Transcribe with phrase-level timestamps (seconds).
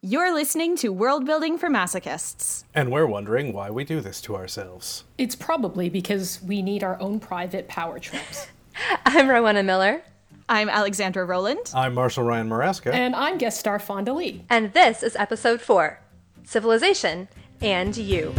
[0.00, 2.62] You're listening to World Building for Masochists.
[2.72, 5.02] And we're wondering why we do this to ourselves.
[5.18, 8.46] It's probably because we need our own private power trips.
[9.04, 10.02] I'm Rowenna Miller.
[10.48, 11.72] I'm Alexandra Rowland.
[11.74, 12.92] I'm Marshall Ryan Maresca.
[12.92, 14.44] And I'm guest star Fonda Lee.
[14.48, 15.98] And this is episode four
[16.44, 17.26] Civilization
[17.60, 18.32] and You.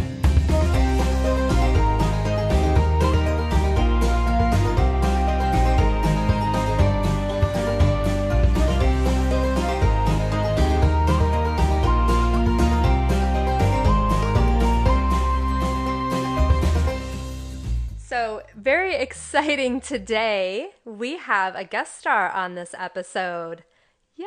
[18.60, 20.70] Very exciting today.
[20.84, 23.64] We have a guest star on this episode.
[24.16, 24.26] Yay!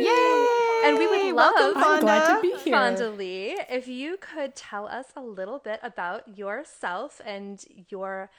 [0.00, 0.46] Yay!
[0.84, 2.72] And we would love Welcome, I'm glad to be here.
[2.74, 8.30] Fonda Lee, if you could tell us a little bit about yourself and your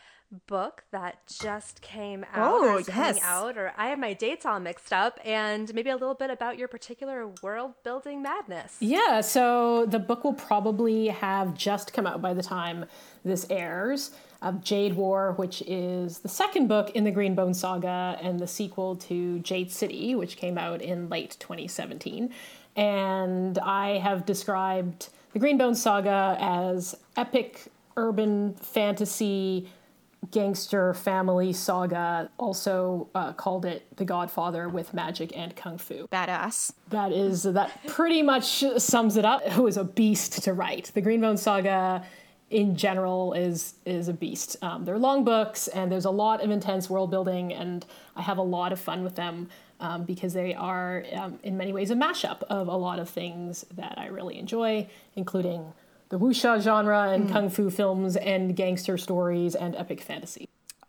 [0.47, 3.23] book that just came out Oh, or is coming yes.
[3.23, 6.57] out, or I have my dates all mixed up, and maybe a little bit about
[6.57, 8.75] your particular world building madness.
[8.81, 12.85] Yeah, so the book will probably have just come out by the time
[13.27, 14.11] this airs.
[14.39, 18.95] Of Jade War, which is the second book in the Greenbone saga and the sequel
[18.97, 22.31] to Jade City, which came out in late 2017.
[22.75, 29.67] And I have described the Greenbone saga as epic urban fantasy
[30.31, 32.29] gangster family saga.
[32.37, 36.07] Also uh, called it The Godfather with magic and kung fu.
[36.07, 36.73] Badass.
[36.89, 39.41] That is that pretty much sums it up.
[39.45, 40.91] It was a beast to write.
[40.93, 42.03] The Greenbone Saga,
[42.49, 44.57] in general, is is a beast.
[44.61, 48.37] Um, they're long books, and there's a lot of intense world building, and I have
[48.37, 51.95] a lot of fun with them um, because they are, um, in many ways, a
[51.95, 55.73] mashup of a lot of things that I really enjoy, including
[56.09, 60.47] the wuxia genre and kung fu films and gangster stories and epic fantasy.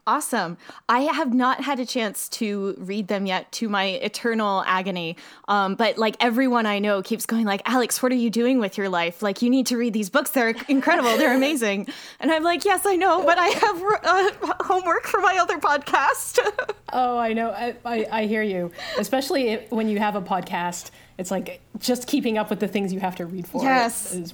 [0.09, 0.57] Awesome.
[0.89, 5.19] I have not had a chance to read them yet to my eternal agony.
[5.49, 8.79] Um, but like everyone I know keeps going like, Alex, what are you doing with
[8.79, 9.21] your life?
[9.21, 10.31] Like you need to read these books.
[10.31, 11.19] They're incredible.
[11.19, 11.89] They're amazing.
[12.21, 16.39] And I'm like, yes, I know, but I have uh, homework for my other podcast.
[16.91, 17.51] Oh, I know.
[17.51, 18.73] I, I, I hear you.
[18.99, 22.95] Especially if, when you have a podcast, it's like just keeping up with the things
[22.95, 23.63] you have to read for.
[23.63, 24.15] Yes.
[24.15, 24.33] is,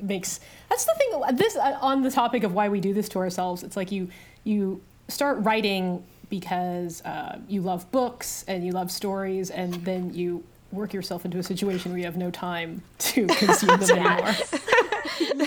[0.00, 0.38] makes
[0.68, 1.36] that's the thing.
[1.36, 3.64] This uh, on the topic of why we do this to ourselves.
[3.64, 4.08] It's like you
[4.44, 4.80] you
[5.12, 10.42] start writing because uh, you love books and you love stories, and then you
[10.72, 14.34] work yourself into a situation where you have no time to consume them anymore.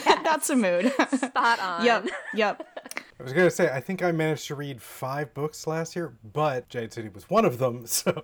[0.24, 0.94] That's a mood.
[1.18, 1.86] Spot on.
[1.86, 2.08] yep.
[2.36, 3.04] Yep.
[3.18, 6.14] I was going to say, I think I managed to read five books last year,
[6.34, 7.88] but Jade City was one of them.
[7.88, 8.12] So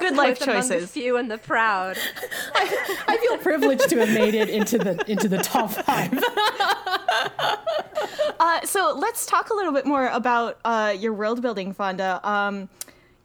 [0.00, 0.90] Good life With the choices.
[0.90, 1.96] few and the proud.
[2.54, 6.22] I feel privileged to have made it into the into the top five.
[8.40, 12.20] Uh, so let's talk a little bit more about uh, your world building, Fonda.
[12.28, 12.68] Um,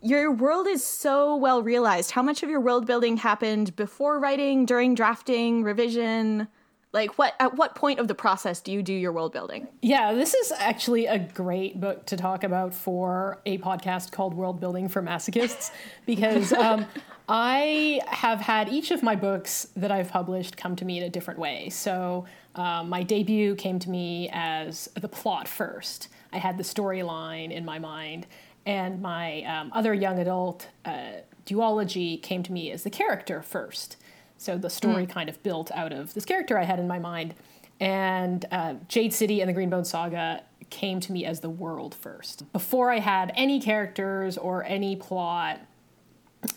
[0.02, 2.12] your world is so well realized.
[2.12, 6.48] How much of your world building happened before writing, during drafting, revision?
[6.92, 9.68] Like, what at what point of the process do you do your world building?
[9.82, 14.60] Yeah, this is actually a great book to talk about for a podcast called World
[14.60, 15.70] Building for Masochists
[16.08, 16.88] because um,
[17.28, 21.10] I have had each of my books that I've published come to me in a
[21.10, 21.70] different way.
[21.70, 26.08] So, um, my debut came to me as the plot first.
[26.34, 28.26] I had the storyline in my mind,
[28.66, 33.98] and my um, other young adult uh, duology came to me as the character first.
[34.40, 37.36] So the story kind of built out of this character I had in my mind.
[37.80, 42.52] And uh, Jade City and the Greenbone Saga came to me as the world first.
[42.54, 45.60] Before I had any characters or any plot,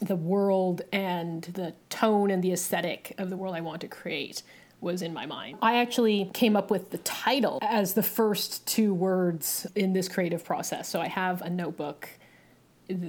[0.01, 4.43] the world and the tone and the aesthetic of the world I want to create
[4.81, 5.59] was in my mind.
[5.63, 10.45] I actually came up with the title as the first two words in this creative
[10.45, 10.89] process.
[10.89, 12.09] So I have a notebook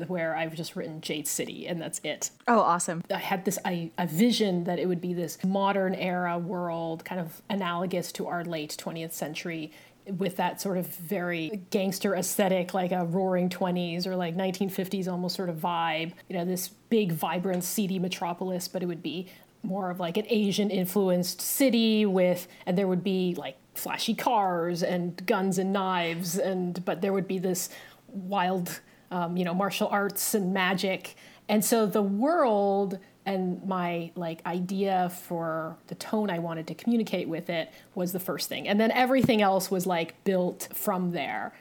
[0.07, 2.31] where I've just written Jade City and that's it.
[2.47, 3.03] Oh, awesome.
[3.13, 7.19] I had this I, a vision that it would be this modern era world, kind
[7.19, 9.71] of analogous to our late 20th century,
[10.17, 15.35] with that sort of very gangster aesthetic, like a roaring 20s or like 1950s almost
[15.35, 16.13] sort of vibe.
[16.27, 19.27] You know, this big, vibrant, seedy metropolis, but it would be
[19.63, 24.83] more of like an Asian influenced city with, and there would be like flashy cars
[24.83, 27.69] and guns and knives, and but there would be this
[28.07, 28.81] wild
[29.13, 31.15] um, you know, martial arts and magic.
[31.47, 37.29] And so the world and my like idea for the tone I wanted to communicate
[37.29, 38.67] with it was the first thing.
[38.67, 41.53] And then everything else was like built from there.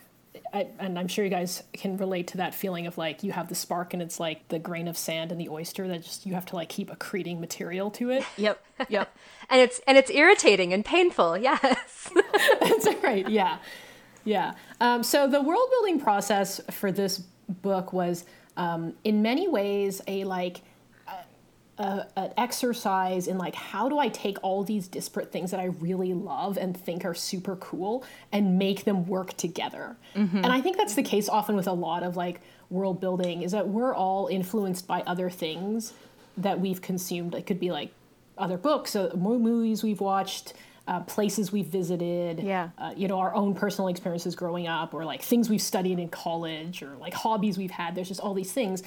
[0.55, 3.49] I, and I'm sure you guys can relate to that feeling of like you have
[3.49, 6.35] the spark and it's like the grain of sand and the oyster that just you
[6.35, 8.25] have to like keep accreting material to it.
[8.37, 8.65] Yep.
[8.89, 9.17] Yep.
[9.51, 12.11] And it's and it's irritating and painful, yes.
[12.61, 13.29] That's right.
[13.29, 13.59] Yeah,
[14.25, 14.55] yeah.
[14.81, 18.25] Um, so the world building process for this book was,
[18.57, 20.63] um, in many ways, a like
[21.09, 21.23] uh,
[21.79, 25.67] a, an exercise in like how do I take all these disparate things that I
[25.67, 29.97] really love and think are super cool and make them work together.
[30.15, 30.39] Mm-hmm.
[30.39, 32.41] And I think that's the case often with a lot of like
[32.71, 35.93] world building is that we're all influenced by other things
[36.37, 37.35] that we've consumed.
[37.35, 37.93] It could be like
[38.39, 40.55] other books, uh, movies we've watched,
[40.89, 42.71] uh, places we've visited, yeah.
[42.79, 46.09] Uh, you know, our own personal experiences growing up, or like things we've studied in
[46.09, 47.95] college, or like hobbies we've had.
[47.95, 48.83] There's just all these things.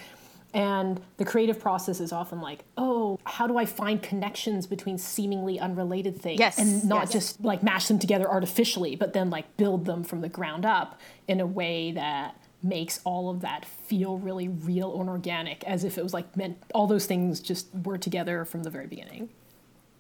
[0.54, 5.60] And the creative process is often like, oh, how do I find connections between seemingly
[5.60, 6.40] unrelated things?
[6.40, 6.58] Yes.
[6.58, 7.12] And not yes.
[7.12, 11.00] just like mash them together artificially, but then like build them from the ground up
[11.28, 15.98] in a way that makes all of that feel really real and organic, as if
[15.98, 19.30] it was like meant all those things just were together from the very beginning.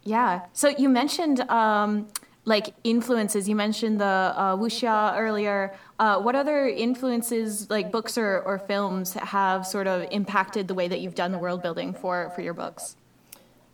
[0.06, 0.46] Yeah.
[0.54, 2.07] So you mentioned um,
[2.46, 3.50] like influences.
[3.50, 5.75] You mentioned the uh, wuxia earlier.
[6.00, 10.88] Uh, what other influences, like books or, or films, have sort of impacted the way
[10.88, 12.96] that you've done the world building for for your books?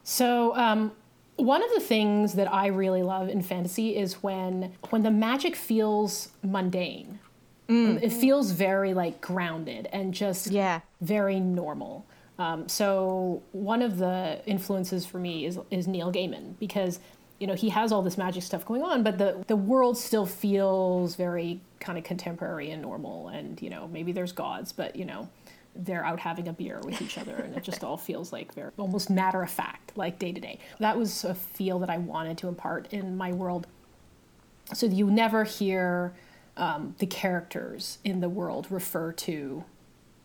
[0.03, 0.55] So.
[0.55, 0.93] Um,
[1.37, 5.55] one of the things that I really love in fantasy is when when the magic
[5.55, 7.19] feels mundane.
[7.67, 8.03] Mm.
[8.03, 10.81] It feels very like grounded and just yeah.
[10.99, 12.05] very normal.
[12.41, 16.99] Um, so one of the influences for me is is Neil Gaiman because
[17.39, 20.25] you know he has all this magic stuff going on, but the the world still
[20.25, 23.27] feels very kind of contemporary and normal.
[23.27, 25.29] And you know maybe there's gods, but you know
[25.75, 28.71] they're out having a beer with each other, and it just all feels like very
[28.75, 30.57] almost matter of fact, like day to day.
[30.79, 33.67] That was a feel that I wanted to impart in my world,
[34.73, 36.13] so you never hear
[36.57, 39.63] um, the characters in the world refer to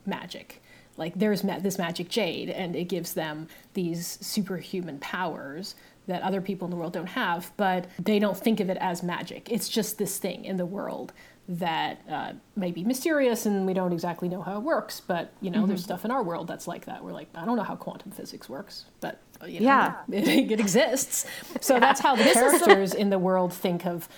[0.06, 0.62] magic
[0.96, 5.74] like there's ma- this magic jade and it gives them these superhuman powers
[6.06, 9.02] that other people in the world don't have but they don't think of it as
[9.02, 9.50] magic.
[9.50, 11.12] It's just this thing in the world
[11.48, 15.50] that uh, may be mysterious and we don't exactly know how it works but you
[15.50, 15.68] know mm-hmm.
[15.68, 17.04] there's stuff in our world that's like that.
[17.04, 19.94] We're like i don't know how quantum physics works but uh, you know, yeah.
[20.12, 21.26] it, it exists.
[21.60, 21.80] So yeah.
[21.80, 24.08] that's how the characters in the world think of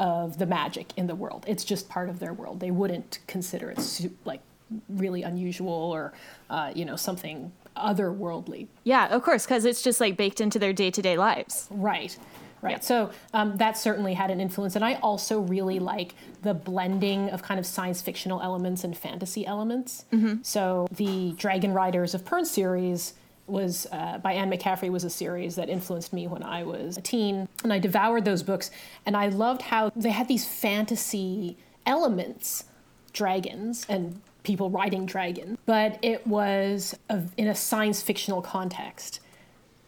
[0.00, 1.44] of the magic in the world.
[1.48, 2.60] It's just part of their world.
[2.60, 4.40] They wouldn't consider it su- like
[4.88, 6.12] really unusual or
[6.50, 8.68] uh, you know something otherworldly.
[8.84, 11.68] Yeah, of course, because it's just like baked into their day to day lives.
[11.70, 12.16] Right.
[12.60, 12.72] Right.
[12.72, 12.80] Yeah.
[12.80, 14.74] So um, that certainly had an influence.
[14.74, 19.46] And I also really like the blending of kind of science fictional elements and fantasy
[19.46, 20.06] elements.
[20.12, 20.42] Mm-hmm.
[20.42, 23.14] So the Dragon Riders of Pern series
[23.46, 27.00] was uh, by Anne McCaffrey was a series that influenced me when I was a
[27.00, 27.48] teen.
[27.62, 28.72] And I devoured those books.
[29.06, 31.56] And I loved how they had these fantasy
[31.86, 32.64] elements
[33.12, 39.20] dragons and people riding dragons, but it was a, in a science fictional context.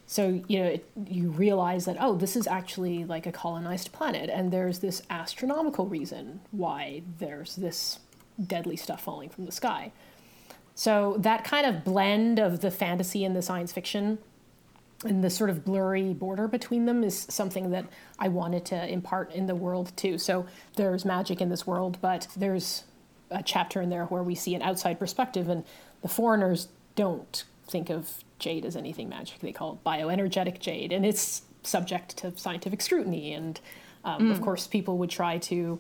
[0.07, 4.29] So you know, it, you realize that oh, this is actually like a colonized planet,
[4.29, 8.01] and there's this astronomical reason why there's this
[8.47, 9.93] deadly stuff falling from the sky.
[10.75, 14.19] So that kind of blend of the fantasy and the science fiction
[15.05, 17.87] and the sort of blurry border between them is something that
[18.19, 20.19] I wanted to impart in the world too.
[20.19, 20.47] So
[20.77, 22.85] there's magic in this world, but there's
[23.31, 25.65] a chapter in there where we see an outside perspective, and
[26.03, 29.41] the foreigners don't think of jade as anything magic.
[29.41, 33.33] They call it bioenergetic jade, and it's subject to scientific scrutiny.
[33.35, 33.61] And
[34.05, 34.33] um, mm.
[34.33, 35.79] of course, people would try to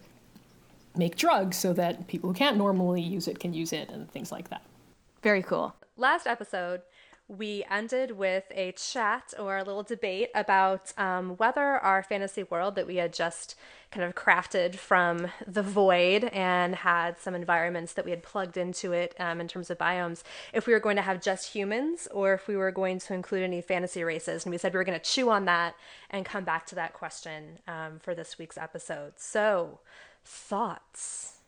[0.97, 4.31] make drugs so that people who can't normally use it can use it, and things
[4.31, 4.63] like that.
[5.23, 5.75] Very cool.
[5.97, 6.83] Last episode,
[7.31, 12.75] we ended with a chat or a little debate about um, whether our fantasy world
[12.75, 13.55] that we had just
[13.93, 18.93] kind of crafted from the void and had some environments that we had plugged into
[18.93, 22.35] it um, in terms of biomes, if we were going to have just humans or
[22.35, 24.45] if we were going to include any fantasy races.
[24.45, 25.77] And we said we were going to chew on that
[26.11, 29.13] and come back to that question um, for this week's episode.
[29.17, 29.79] So,
[30.25, 31.40] thoughts?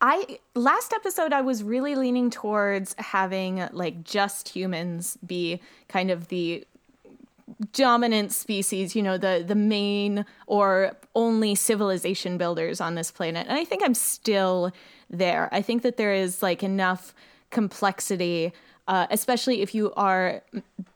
[0.00, 6.28] I last episode I was really leaning towards having like just humans be kind of
[6.28, 6.64] the
[7.72, 13.46] dominant species, you know, the the main or only civilization builders on this planet.
[13.48, 14.72] And I think I'm still
[15.10, 15.48] there.
[15.52, 17.14] I think that there is like enough
[17.50, 18.52] complexity
[18.90, 20.42] uh, especially if you are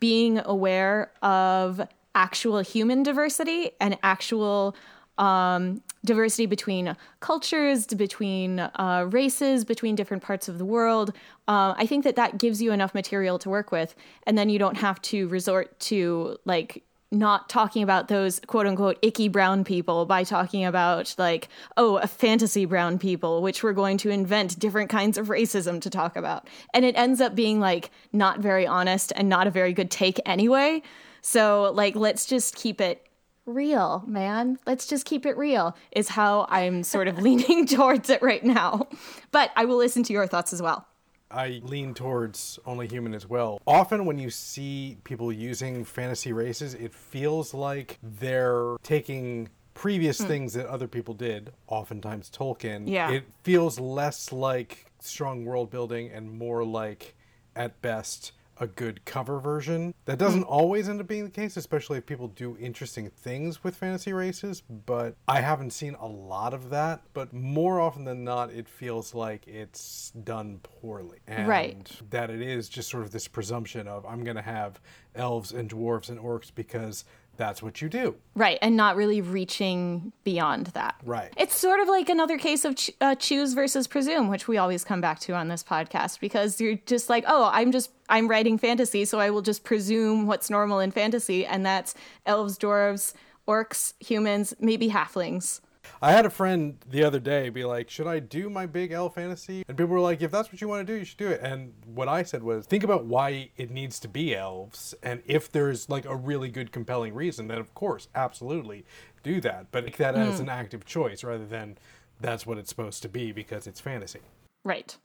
[0.01, 1.81] being aware of
[2.17, 4.75] actual human diversity and actual
[5.19, 11.13] um, diversity between cultures, between uh, races, between different parts of the world.
[11.49, 13.95] Uh, I think that that gives you enough material to work with,
[14.27, 18.99] and then you don't have to resort to like not talking about those quote unquote
[19.03, 23.97] icky brown people by talking about like oh a fantasy brown people which we're going
[23.97, 26.49] to invent different kinds of racism to talk about.
[26.73, 30.21] And it ends up being like not very honest and not a very good take
[30.27, 30.83] anyway.
[31.23, 33.04] So like let's just keep it
[33.47, 34.59] real, man.
[34.67, 38.89] Let's just keep it real, is how I'm sort of leaning towards it right now.
[39.33, 40.87] But I will listen to your thoughts as well.
[41.31, 43.61] I lean towards Only Human as well.
[43.67, 50.27] Often when you see people using fantasy races, it feels like they're taking previous Hmm.
[50.29, 52.89] things that other people did, oftentimes Tolkien.
[52.89, 53.11] Yeah.
[53.11, 57.17] It feels less like strong world building and more like,
[57.57, 59.95] at best, a good cover version.
[60.05, 60.49] That doesn't Hmm.
[60.49, 64.63] always end up being the case, especially if people do interesting things with fantasy races,
[64.87, 67.03] but I haven't seen a lot of that.
[67.15, 71.19] But more often than not, it feels like it's done poorly.
[71.27, 72.01] And Right.
[72.11, 74.81] that it is just sort of this presumption of I'm going to have
[75.15, 77.05] elves and dwarves and orcs because
[77.37, 78.17] that's what you do.
[78.35, 80.97] Right, and not really reaching beyond that.
[81.05, 81.33] Right.
[81.37, 84.85] It's sort of like another case of ch- uh, choose versus presume, which we always
[84.85, 88.59] come back to on this podcast because you're just like, oh, I'm just I'm writing
[88.59, 91.95] fantasy, so I will just presume what's normal in fantasy, and that's
[92.27, 93.15] elves, dwarves,
[93.47, 95.61] orcs, humans, maybe halflings.
[96.05, 99.15] I had a friend the other day be like, "Should I do my big elf
[99.15, 101.31] fantasy?" And people were like, "If that's what you want to do, you should do
[101.31, 105.23] it." And what I said was, think about why it needs to be elves, and
[105.25, 108.85] if there's like a really good, compelling reason, then of course, absolutely
[109.23, 109.73] do that.
[109.73, 111.79] But make that as an active choice rather than
[112.21, 114.21] that's what it's supposed to be because it's fantasy.
[114.63, 114.99] Right.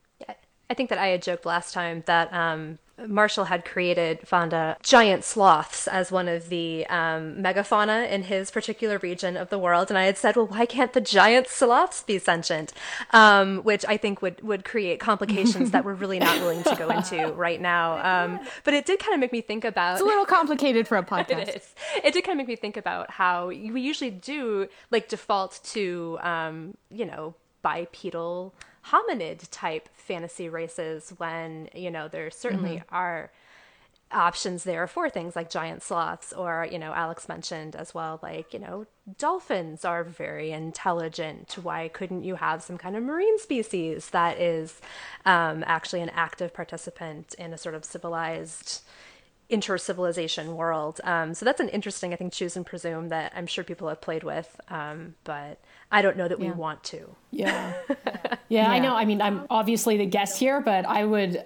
[0.69, 2.77] I think that I had joked last time that um,
[3.07, 8.97] Marshall had created Fonda giant sloths as one of the um, megafauna in his particular
[8.99, 12.19] region of the world, and I had said, "Well, why can't the giant sloths be
[12.19, 12.73] sentient?"
[13.11, 16.89] Um, which I think would would create complications that we're really not willing to go
[16.97, 18.23] into right now.
[18.25, 20.97] Um, but it did kind of make me think about It's a little complicated for
[20.97, 21.47] a podcast.
[21.47, 21.75] it is.
[22.03, 26.17] It did kind of make me think about how we usually do like default to,
[26.21, 28.53] um, you know, bipedal
[28.91, 33.31] hominid type fantasy races when you know there certainly are
[34.11, 38.53] options there for things like giant sloths or you know alex mentioned as well like
[38.53, 41.57] you know dolphins are very intelligent.
[41.61, 44.81] Why couldn't you have some kind of marine species that is
[45.25, 48.81] um, actually an active participant in a sort of civilized
[49.49, 53.63] inter-civilization world um, so that's an interesting i think choose and presume that i'm sure
[53.63, 55.59] people have played with um, but
[55.91, 57.73] i don't know that we want to Yeah.
[58.49, 58.95] yeah, I know.
[58.95, 61.43] I mean, I'm obviously the guest here, but I would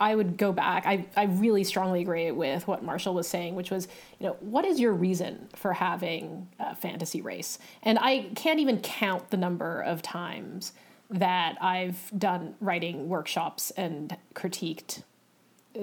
[0.00, 0.84] I would go back.
[0.86, 3.86] I, I really strongly agree with what Marshall was saying, which was,
[4.18, 7.58] you know, what is your reason for having a fantasy race?
[7.82, 10.72] And I can't even count the number of times
[11.10, 15.02] that I've done writing workshops and critiqued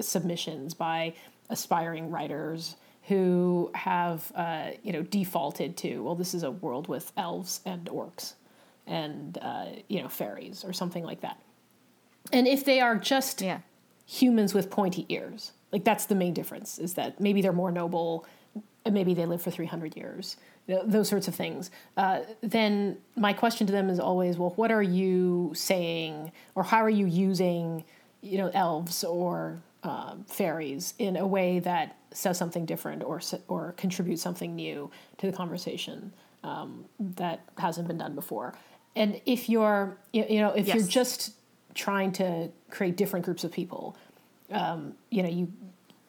[0.00, 1.14] submissions by
[1.50, 2.76] aspiring writers
[3.08, 7.86] who have uh, you know defaulted to well this is a world with elves and
[7.86, 8.34] orcs
[8.86, 11.38] and uh, you know fairies or something like that
[12.32, 13.58] and if they are just Yeah.
[14.06, 18.24] humans with pointy ears like that's the main difference is that maybe they're more noble
[18.84, 20.36] and maybe they live for 300 years
[20.66, 24.52] you know, those sorts of things uh, then my question to them is always well
[24.56, 27.84] what are you saying or how are you using
[28.22, 33.72] you know elves or um, fairies in a way that says something different or or
[33.76, 36.12] contributes something new to the conversation
[36.42, 38.54] um, that hasn't been done before.
[38.96, 41.34] And if you're you know if you're just
[41.74, 43.96] trying to create different groups of people
[44.50, 45.52] um, you know you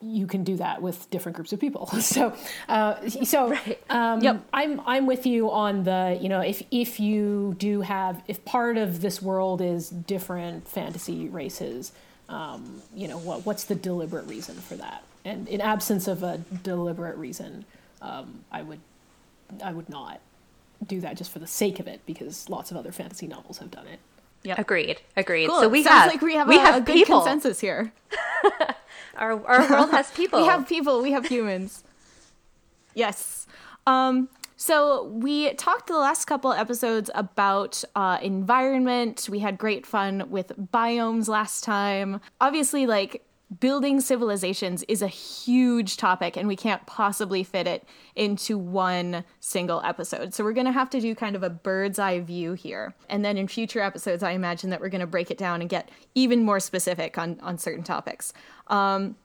[0.01, 1.89] you can do that with different groups of people.
[2.01, 2.33] So
[2.69, 3.57] uh, so
[3.89, 4.45] um, Yep.
[4.53, 8.77] I'm I'm with you on the you know if if you do have if part
[8.77, 11.91] of this world is different fantasy races
[12.29, 16.39] um, you know what what's the deliberate reason for that and in absence of a
[16.63, 17.65] deliberate reason
[18.01, 18.79] um, I would
[19.63, 20.19] I would not
[20.85, 23.71] do that just for the sake of it because lots of other fantasy novels have
[23.71, 23.99] done it
[24.43, 24.59] Yep.
[24.59, 25.61] agreed agreed Cool.
[25.61, 27.91] so we Sounds have like we have we a, have a good people consensus here.
[29.17, 31.01] our, our world has people We have people.
[31.01, 31.83] We have humans.
[32.93, 33.47] yes.
[33.87, 39.27] Um, so we talked the last couple episodes about uh, environment.
[39.29, 42.21] We had great fun with biomes last time.
[42.39, 43.25] Obviously, like
[43.59, 47.83] building civilizations is a huge topic, and we can't possibly fit it
[48.15, 50.33] into one single episode.
[50.33, 52.95] So we're going to have to do kind of a bird's eye view here.
[53.09, 55.69] And then in future episodes, I imagine that we're going to break it down and
[55.69, 58.33] get even more specific on on certain topics.
[58.67, 59.15] Um,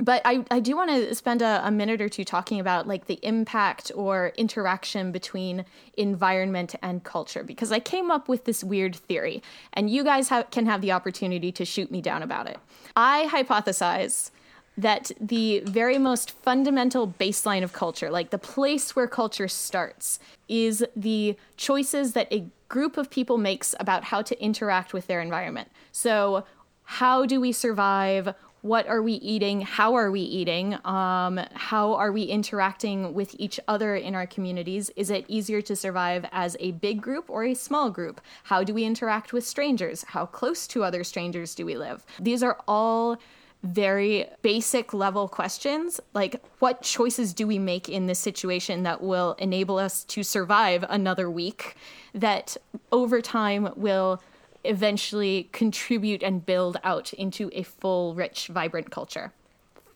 [0.00, 3.06] but I, I do want to spend a, a minute or two talking about like
[3.06, 5.64] the impact or interaction between
[5.96, 10.66] environment and culture because I came up with this weird theory and you guys can
[10.66, 12.58] have the opportunity to shoot me down about it.
[12.96, 14.30] I hypothesize
[14.76, 20.84] that the very most fundamental baseline of culture, like the place where culture starts, is
[20.96, 25.70] the choices that a group of people makes about how to interact with their environment.
[25.92, 26.44] So,
[26.86, 28.34] how do we survive?
[28.64, 29.60] What are we eating?
[29.60, 30.78] How are we eating?
[30.86, 34.90] Um, how are we interacting with each other in our communities?
[34.96, 38.22] Is it easier to survive as a big group or a small group?
[38.44, 40.02] How do we interact with strangers?
[40.08, 42.06] How close to other strangers do we live?
[42.18, 43.18] These are all
[43.62, 49.34] very basic level questions like what choices do we make in this situation that will
[49.38, 51.74] enable us to survive another week
[52.14, 52.56] that
[52.92, 54.22] over time will
[54.64, 59.32] eventually contribute and build out into a full, rich, vibrant culture.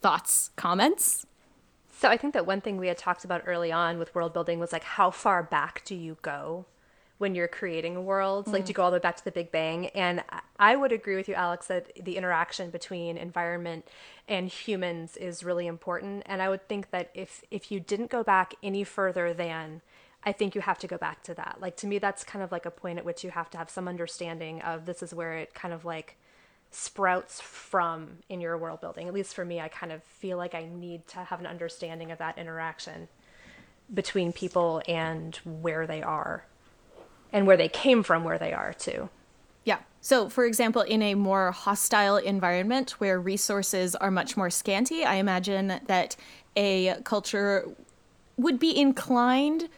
[0.00, 1.26] Thoughts, comments?
[1.90, 4.60] So I think that one thing we had talked about early on with world building
[4.60, 6.66] was like how far back do you go
[7.18, 8.46] when you're creating a world?
[8.46, 8.52] Mm.
[8.52, 9.86] Like do you go all the way back to the Big Bang?
[9.88, 10.22] And
[10.58, 13.88] I would agree with you, Alex, that the interaction between environment
[14.28, 16.22] and humans is really important.
[16.26, 19.82] And I would think that if if you didn't go back any further than
[20.24, 21.58] I think you have to go back to that.
[21.60, 23.70] Like to me, that's kind of like a point at which you have to have
[23.70, 26.16] some understanding of this is where it kind of like
[26.70, 29.08] sprouts from in your world building.
[29.08, 32.10] At least for me, I kind of feel like I need to have an understanding
[32.10, 33.08] of that interaction
[33.92, 36.44] between people and where they are
[37.32, 39.08] and where they came from, where they are too.
[39.64, 39.78] Yeah.
[40.00, 45.16] So, for example, in a more hostile environment where resources are much more scanty, I
[45.16, 46.16] imagine that
[46.56, 47.68] a culture
[48.36, 49.68] would be inclined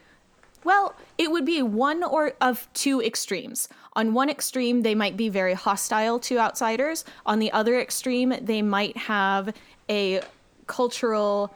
[0.65, 3.69] well, it would be one or of two extremes.
[3.95, 7.05] On one extreme, they might be very hostile to outsiders.
[7.27, 9.55] On the other extreme, they might have
[9.89, 10.21] a
[10.67, 11.53] cultural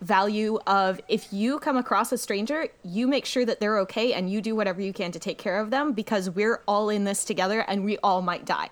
[0.00, 4.30] value of if you come across a stranger, you make sure that they're okay and
[4.30, 7.24] you do whatever you can to take care of them because we're all in this
[7.24, 8.68] together and we all might die.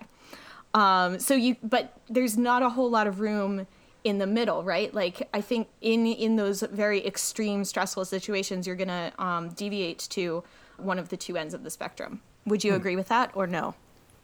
[0.73, 3.67] Um, so you, but there's not a whole lot of room
[4.03, 4.93] in the middle, right?
[4.93, 10.43] Like I think in in those very extreme stressful situations, you're gonna um, deviate to
[10.77, 12.21] one of the two ends of the spectrum.
[12.45, 12.77] Would you hmm.
[12.77, 13.75] agree with that or no?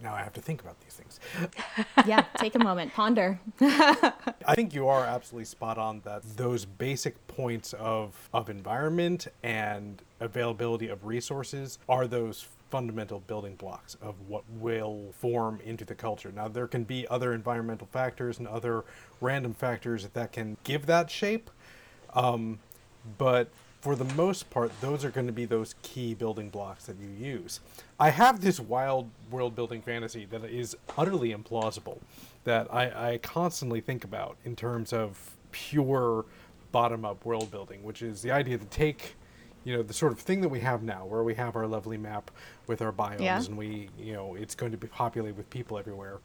[0.01, 1.19] Now I have to think about these things.
[2.05, 3.37] yeah, take a moment, ponder.
[3.61, 10.01] I think you are absolutely spot on that those basic points of of environment and
[10.19, 16.31] availability of resources are those fundamental building blocks of what will form into the culture.
[16.31, 18.83] Now, there can be other environmental factors and other
[19.21, 21.49] random factors that can give that shape,
[22.13, 22.59] um,
[23.17, 23.49] but
[23.81, 27.07] for the most part, those are going to be those key building blocks that you
[27.07, 27.61] use.
[27.99, 31.99] I have this wild world building fantasy that is utterly implausible
[32.43, 36.25] that I, I constantly think about in terms of pure
[36.71, 39.15] bottom up world building, which is the idea to take
[39.69, 41.95] you know the sort of thing that we have now where we have our lovely
[41.95, 42.31] map
[42.65, 43.37] with our biomes yeah.
[43.37, 46.17] and we you know it's going to be populated with people everywhere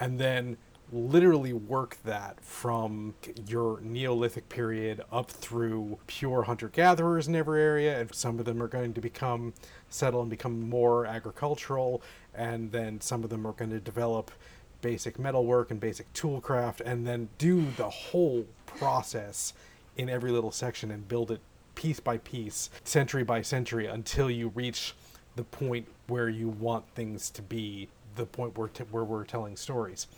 [0.00, 0.56] and then
[0.90, 3.14] literally work that from
[3.46, 8.60] your neolithic period up through pure hunter gatherers in every area and some of them
[8.60, 9.54] are going to become
[9.88, 12.02] settle and become more agricultural
[12.34, 14.32] and then some of them are going to develop
[14.80, 19.52] basic metalwork and basic toolcraft and then do the whole process
[19.96, 21.40] in every little section and build it
[21.78, 24.94] piece by piece, century by century, until you reach
[25.36, 29.56] the point where you want things to be, the point where, t- where we're telling
[29.56, 30.08] stories.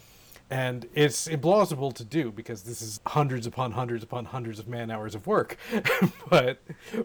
[0.48, 4.90] And it's implausible to do because this is hundreds upon hundreds upon hundreds of man
[4.90, 5.58] hours of work.
[6.30, 6.62] but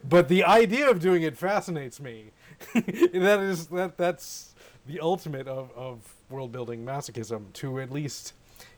[0.07, 2.31] but the idea of doing it fascinates me.
[2.73, 4.55] that is that that's
[4.87, 8.33] the ultimate of, of world building masochism to at least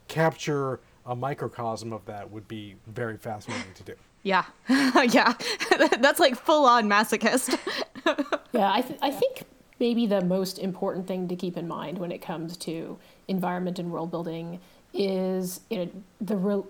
[0.08, 3.94] capture a microcosm of that would be very fascinating to do.
[4.24, 5.34] Yeah, yeah,
[6.00, 7.58] that's like full on masochist.
[8.54, 9.44] yeah, I, th- I think
[9.80, 13.92] maybe the most important thing to keep in mind when it comes to environment and
[13.92, 14.60] world building
[14.94, 16.64] is you know, the re-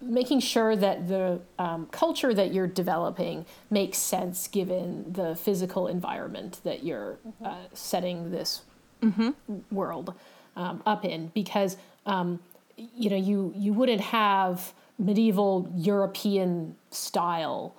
[0.00, 6.60] making sure that the um, culture that you're developing makes sense given the physical environment
[6.64, 8.62] that you're uh, setting this
[9.02, 9.30] mm-hmm.
[9.70, 10.14] world
[10.56, 12.38] um, up in because um,
[12.76, 17.74] you know you you wouldn't have medieval European style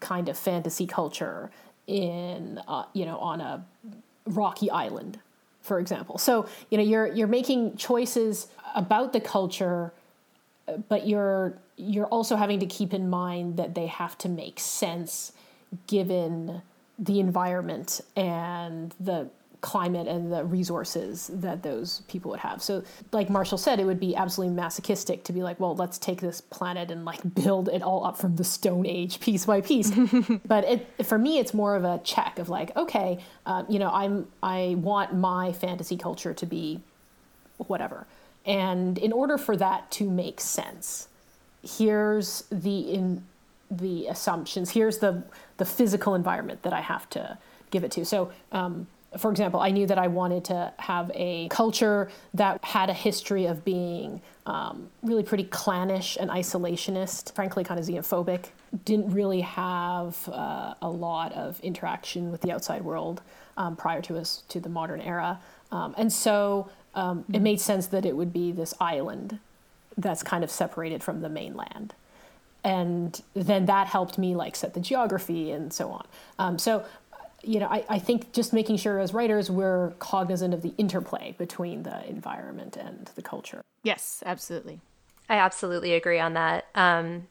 [0.00, 1.50] kind of fantasy culture
[1.86, 3.64] in uh, you know on a
[4.26, 5.18] rocky island
[5.62, 6.18] for example.
[6.18, 9.92] So you know you're you're making choices about the culture
[10.88, 15.32] but you're you're also having to keep in mind that they have to make sense
[15.86, 16.62] given
[16.98, 19.28] the environment and the
[19.60, 22.62] climate and the resources that those people would have.
[22.62, 26.20] So, like Marshall said, it would be absolutely masochistic to be like, well, let's take
[26.20, 29.90] this planet and like build it all up from the Stone Age piece by piece.
[30.46, 33.90] but it, for me, it's more of a check of like, okay, uh, you know,
[33.90, 36.80] I'm I want my fantasy culture to be
[37.58, 38.06] whatever,
[38.46, 41.08] and in order for that to make sense,
[41.62, 43.24] here's the in
[43.70, 44.70] the assumptions.
[44.70, 45.22] Here's the
[45.58, 47.36] the physical environment that I have to
[47.70, 48.06] give it to.
[48.06, 48.32] So.
[48.52, 48.86] Um,
[49.18, 53.46] for example, I knew that I wanted to have a culture that had a history
[53.46, 58.46] of being um, really pretty clannish and isolationist, frankly, kind of xenophobic.
[58.84, 63.20] Didn't really have uh, a lot of interaction with the outside world
[63.56, 65.40] um, prior to us to the modern era,
[65.72, 69.38] um, and so um, it made sense that it would be this island
[69.96, 71.94] that's kind of separated from the mainland.
[72.62, 76.06] And then that helped me like set the geography and so on.
[76.38, 76.84] Um, so
[77.42, 81.34] you know I, I think just making sure as writers we're cognizant of the interplay
[81.38, 84.80] between the environment and the culture Yes, absolutely.
[85.28, 86.66] I absolutely agree on that.
[86.74, 87.28] Um,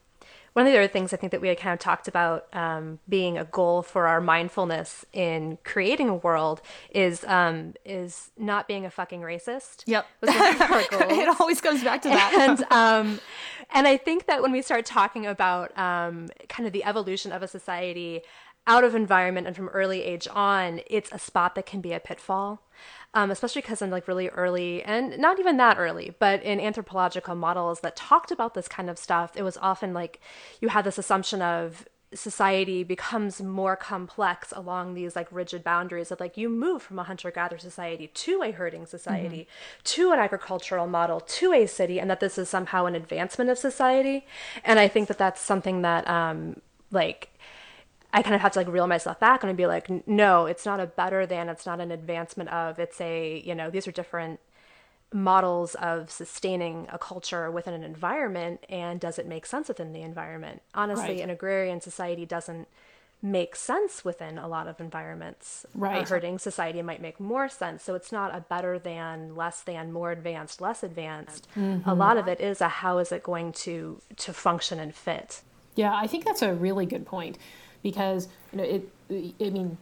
[0.53, 2.99] one of the other things I think that we had kind of talked about um,
[3.07, 8.85] being a goal for our mindfulness in creating a world is um, is not being
[8.85, 9.83] a fucking racist.
[9.85, 10.07] Yep.
[10.21, 11.11] Was one of our goals.
[11.11, 12.33] it always comes back to that.
[12.33, 13.19] and um,
[13.71, 17.43] and I think that when we start talking about um, kind of the evolution of
[17.43, 18.21] a society
[18.67, 21.99] out of environment and from early age on, it's a spot that can be a
[21.99, 22.61] pitfall.
[23.15, 27.33] Um, especially because in like really early and not even that early, but in anthropological
[27.33, 30.21] models that talked about this kind of stuff, it was often like
[30.61, 36.19] you had this assumption of society becomes more complex along these like rigid boundaries of
[36.19, 39.47] like you move from a hunter gatherer society to a herding society
[39.83, 43.59] to an agricultural model to a city and that this is somehow an advancement of
[43.59, 44.25] society
[44.63, 46.59] and i think that that's something that um
[46.91, 47.29] like
[48.11, 50.79] I kind of have to like reel myself back and be like, no, it's not
[50.79, 54.39] a better than, it's not an advancement of, it's a, you know, these are different
[55.13, 60.01] models of sustaining a culture within an environment and does it make sense within the
[60.01, 60.61] environment?
[60.73, 61.21] Honestly, Right.
[61.21, 62.67] an agrarian society doesn't
[63.21, 65.65] make sense within a lot of environments.
[65.75, 66.07] A Right.
[66.07, 67.83] herding society might make more sense.
[67.83, 71.47] So it's not a better than, less than, more advanced, less advanced.
[71.55, 71.89] A mm-hmm.
[71.91, 75.41] lot of it is a how is it going to to function and fit.
[75.75, 77.37] Yeah, I think that's a really good point
[77.83, 78.89] because you know it.
[79.11, 79.77] I mean,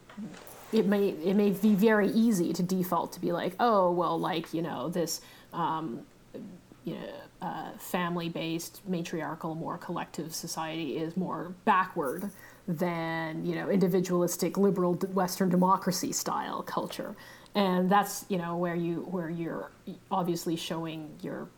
[0.72, 4.52] it may it may be very easy to default to be like, oh well, like
[4.52, 5.20] you know this,
[5.52, 6.00] um,
[6.84, 12.30] you know, uh, family-based, matriarchal, more collective society is more backward
[12.66, 17.14] than you know individualistic, liberal Western democracy style culture,
[17.54, 19.70] and that's you know where you where you're
[20.10, 21.48] obviously showing your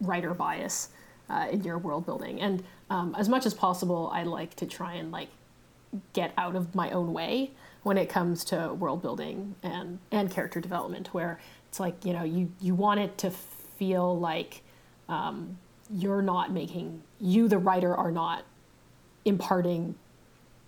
[0.00, 0.90] writer bias
[1.30, 2.40] uh, in your world building.
[2.40, 5.28] And um, as much as possible, I like to try and like
[6.12, 7.50] get out of my own way
[7.82, 12.24] when it comes to world building and and character development, where it's like you know
[12.24, 14.62] you you want it to feel like
[15.08, 15.58] um,
[15.90, 18.44] you're not making you the writer are not
[19.24, 19.94] imparting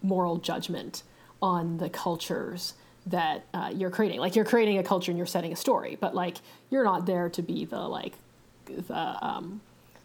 [0.02, 1.02] moral judgment
[1.42, 2.74] on the cultures
[3.06, 4.20] that uh, you're creating.
[4.20, 6.38] Like you're creating a culture and you're setting a story, but like
[6.70, 8.14] you're not there to be the like
[8.66, 9.61] the um,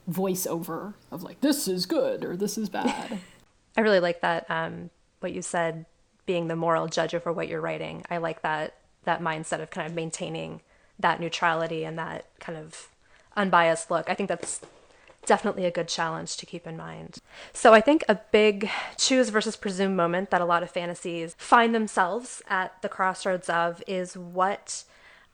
[0.09, 3.19] voiceover of like this is good or this is bad.
[3.77, 4.89] I really like that um,
[5.25, 5.87] what you said,
[6.27, 8.05] being the moral judge over what you're writing.
[8.11, 10.61] I like that that mindset of kind of maintaining
[10.99, 12.89] that neutrality and that kind of
[13.35, 14.07] unbiased look.
[14.07, 14.61] I think that's
[15.25, 17.17] definitely a good challenge to keep in mind.
[17.53, 21.73] So I think a big choose versus presume moment that a lot of fantasies find
[21.73, 24.83] themselves at the crossroads of is what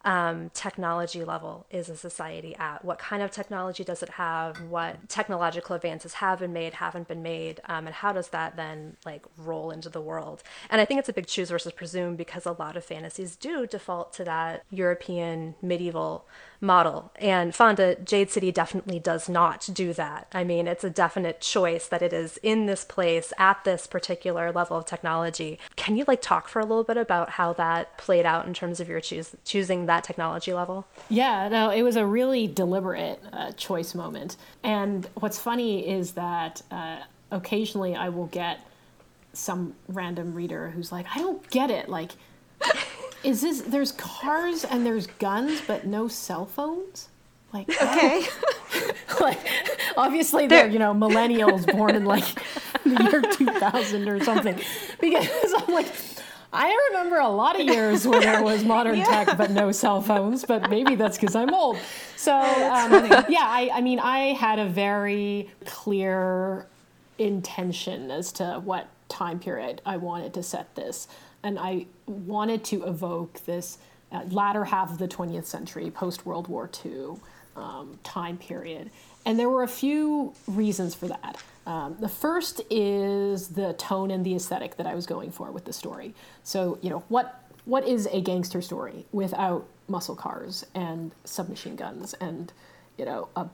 [0.04, 2.84] um, technology level is a society at?
[2.84, 4.62] What kind of technology does it have?
[4.62, 8.98] What technological advances have been made, haven't been made, um, and how does that then
[9.06, 10.44] like roll into the world?
[10.70, 13.68] And I think it's a big choose versus presume because a lot of fantasies do
[13.68, 16.26] default to that European medieval
[16.62, 17.12] model.
[17.16, 20.28] And Fonda Jade City definitely does not do that.
[20.32, 24.52] I mean, it's a definite choice that it is in this place at this particular
[24.52, 25.58] level of technology.
[25.76, 28.80] Can you like talk for a little bit about how that played out in terms
[28.80, 30.86] of your choose choosing that technology level?
[31.10, 34.38] Yeah, no, it was a really deliberate uh, choice moment.
[34.64, 37.00] And what's funny is that uh,
[37.32, 38.60] occasionally I will get
[39.34, 41.90] some random reader who's like, I don't get it.
[41.90, 42.12] Like,
[43.24, 47.10] is this, there's cars and there's guns, but no cell phones?
[47.54, 48.26] Like, Okay.
[49.22, 49.40] like
[49.98, 52.24] obviously they're you know millennials born in like
[52.84, 54.60] the year 2000 or something.
[55.00, 55.88] Because i'm like
[56.54, 60.44] i remember a lot of years where there was modern tech but no cell phones
[60.46, 61.78] but maybe that's because i'm old.
[62.16, 62.92] So um,
[63.30, 66.66] yeah I, I mean i had a very clear
[67.18, 71.08] intention as to what time period i wanted to set this
[71.44, 73.78] and i wanted to evoke this
[74.12, 77.16] uh, latter half of the 20th century post world war ii
[77.56, 78.90] um, time period.
[79.26, 81.38] And there were a few reasons for that.
[81.66, 85.66] Um, the first is the tone and the aesthetic that I was going for with
[85.66, 86.16] the story.
[86.44, 92.16] So, you know, what what is a gangster story without muscle cars and submachine guns
[92.16, 92.52] and,
[92.98, 93.46] you know, a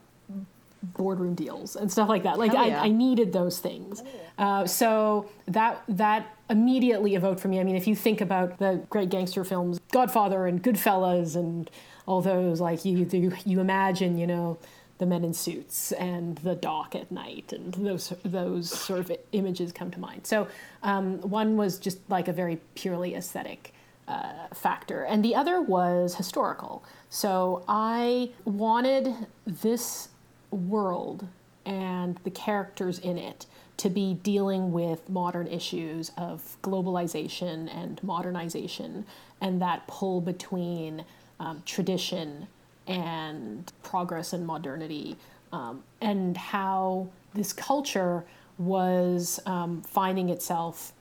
[0.81, 2.37] boardroom deals and stuff like that.
[2.37, 2.81] Like yeah.
[2.81, 4.03] I, I needed those things.
[4.37, 7.59] Uh, so that that immediately evoked for me.
[7.59, 11.69] I mean, if you think about the great gangster films, Godfather and Goodfellas, and
[12.05, 14.57] all those, like you you, you imagine, you know,
[14.99, 19.71] the men in suits and the dock at night, and those those sort of images
[19.71, 20.25] come to mind.
[20.25, 20.47] So
[20.83, 23.73] um, one was just like a very purely aesthetic
[24.07, 26.83] uh, factor, and the other was historical.
[27.09, 29.13] So I wanted
[29.45, 30.09] this
[30.51, 31.27] world
[31.65, 33.45] and the characters in it
[33.77, 39.05] to be dealing with modern issues of globalization and modernization
[39.41, 41.03] and that pull between
[41.39, 42.47] um, tradition
[42.87, 45.15] and progress and modernity,
[45.51, 48.23] um, and how this culture
[48.57, 50.93] was um, finding itself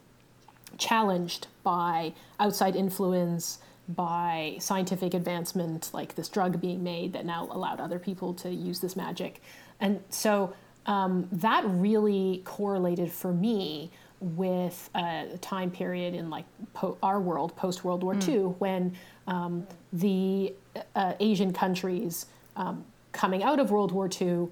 [0.78, 7.80] challenged by outside influence, by scientific advancement, like this drug being made that now allowed
[7.80, 9.40] other people to use this magic.
[9.80, 10.54] And so
[10.86, 17.54] um, that really correlated for me with a time period in like po- our world
[17.54, 18.96] post World War II when
[19.26, 20.54] um, the
[20.94, 24.48] uh, Asian countries um, coming out of World War II,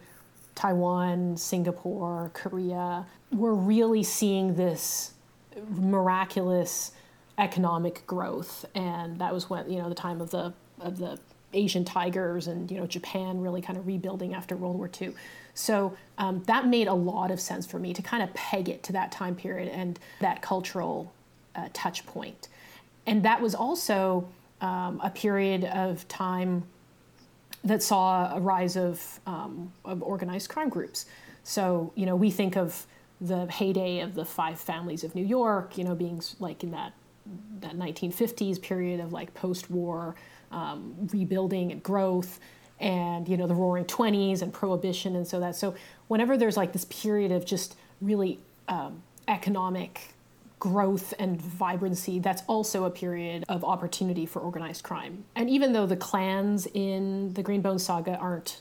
[0.54, 5.12] Taiwan, Singapore, Korea, were really seeing this
[5.70, 6.92] miraculous
[7.38, 11.18] economic growth, and that was when you know the time of the of the
[11.52, 15.14] Asian tigers and you know Japan really kind of rebuilding after World War II.
[15.54, 18.82] So um, that made a lot of sense for me to kind of peg it
[18.84, 21.12] to that time period and that cultural
[21.54, 22.48] uh, touch point.
[23.06, 24.28] And that was also
[24.60, 26.64] um, a period of time
[27.62, 31.06] that saw a rise of, um, of organized crime groups.
[31.44, 32.86] So, you know, we think of
[33.20, 36.92] the heyday of the five families of New York, you know, being like in that,
[37.60, 40.14] that 1950s period of like post war
[40.52, 42.38] um, rebuilding and growth
[42.80, 45.56] and you know the roaring 20s and prohibition and so that.
[45.56, 45.74] So
[46.08, 50.14] whenever there's like this period of just really um, economic
[50.58, 55.24] growth and vibrancy that's also a period of opportunity for organized crime.
[55.36, 58.60] And even though the clans in the greenbone saga aren't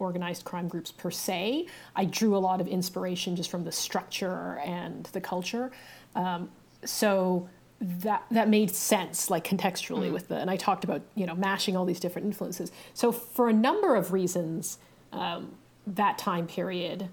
[0.00, 4.58] organized crime groups per se i drew a lot of inspiration just from the structure
[4.64, 5.70] and the culture.
[6.14, 6.50] Um,
[6.84, 7.48] so
[7.80, 11.76] that that made sense like contextually with the and i talked about you know mashing
[11.76, 12.72] all these different influences.
[12.92, 14.78] So for a number of reasons
[15.12, 15.52] um,
[15.86, 17.08] that time period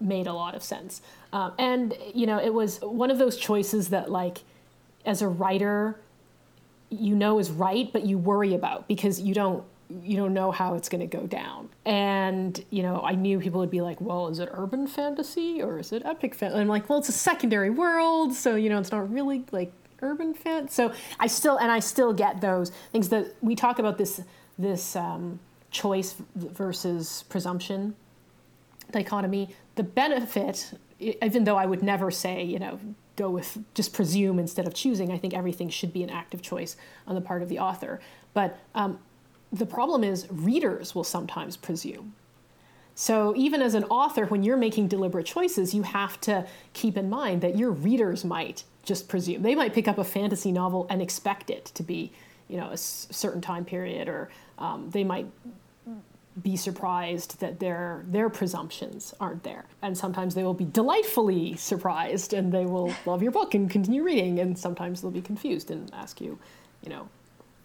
[0.00, 1.02] made a lot of sense.
[1.32, 4.38] Um, and you know it was one of those choices that like
[5.04, 5.98] as a writer
[6.90, 9.62] you know is right but you worry about because you don't
[10.02, 11.68] you don't know how it's going to go down.
[11.84, 15.78] And you know i knew people would be like well is it urban fantasy or
[15.78, 18.90] is it epic fantasy i'm like well it's a secondary world so you know it's
[18.90, 23.34] not really like urban fan so i still and i still get those things that
[23.40, 24.20] we talk about this
[24.58, 25.38] this um,
[25.70, 27.94] choice versus presumption
[28.90, 29.54] dichotomy.
[29.74, 32.80] The benefit even though i would never say you know
[33.16, 36.76] go with just presume instead of choosing i think everything should be an active choice
[37.06, 38.00] on the part of the author.
[38.34, 38.98] But um,
[39.52, 42.14] the problem is readers will sometimes presume
[43.00, 47.08] so even as an author when you're making deliberate choices you have to keep in
[47.08, 49.42] mind that your readers might just presume.
[49.42, 52.10] They might pick up a fantasy novel and expect it to be
[52.48, 55.26] you know a s- certain time period or um, they might
[56.42, 59.66] be surprised that their their presumptions aren't there.
[59.82, 64.02] And sometimes they will be delightfully surprised and they will love your book and continue
[64.02, 66.38] reading and sometimes they'll be confused and ask you
[66.82, 67.08] you know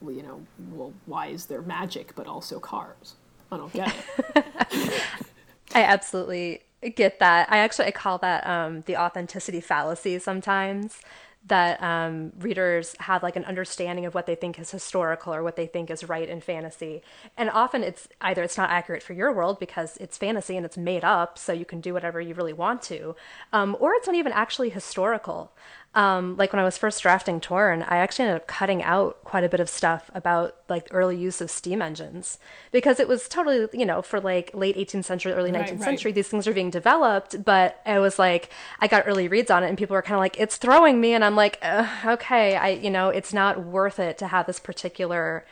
[0.08, 0.41] you know
[0.72, 3.15] well why is there magic but also cars
[3.51, 3.93] i don't get
[4.36, 5.01] it
[5.75, 6.62] I absolutely
[6.95, 7.51] get that.
[7.51, 11.01] I actually I call that um, the authenticity fallacy sometimes.
[11.45, 15.58] That um, readers have like an understanding of what they think is historical or what
[15.58, 17.01] they think is right in fantasy,
[17.36, 20.77] and often it's either it's not accurate for your world because it's fantasy and it's
[20.77, 23.13] made up, so you can do whatever you really want to,
[23.51, 25.51] um, or it's not even actually historical.
[25.95, 29.43] Um, like when I was first drafting Torn, I actually ended up cutting out quite
[29.43, 32.39] a bit of stuff about like early use of steam engines
[32.71, 35.82] because it was totally, you know, for like late 18th century, early 19th Right, right.
[35.82, 37.45] century, these things are being developed.
[37.45, 40.21] But it was like, I got early reads on it and people were kind of
[40.21, 41.13] like, it's throwing me.
[41.13, 41.63] And I'm like,
[42.03, 45.45] okay, I, you know, it's not worth it to have this particular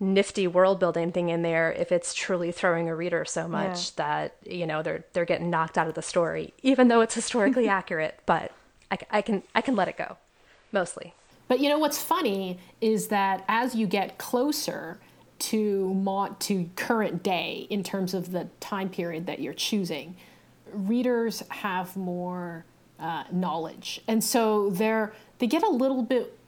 [0.00, 4.34] nifty world building thing in there if it's truly throwing a reader so much that
[4.44, 8.18] you know they're they're getting knocked out of the story even though it's historically accurate
[8.26, 8.50] but
[8.90, 10.16] I, I can I can let it go
[10.72, 11.14] mostly
[11.48, 14.98] But you know what's funny is that as you get closer
[15.40, 20.16] to mo- to current day in terms of the time period that you're choosing,
[20.72, 22.64] readers have more
[22.98, 26.38] uh, knowledge, and so they're they get a little bit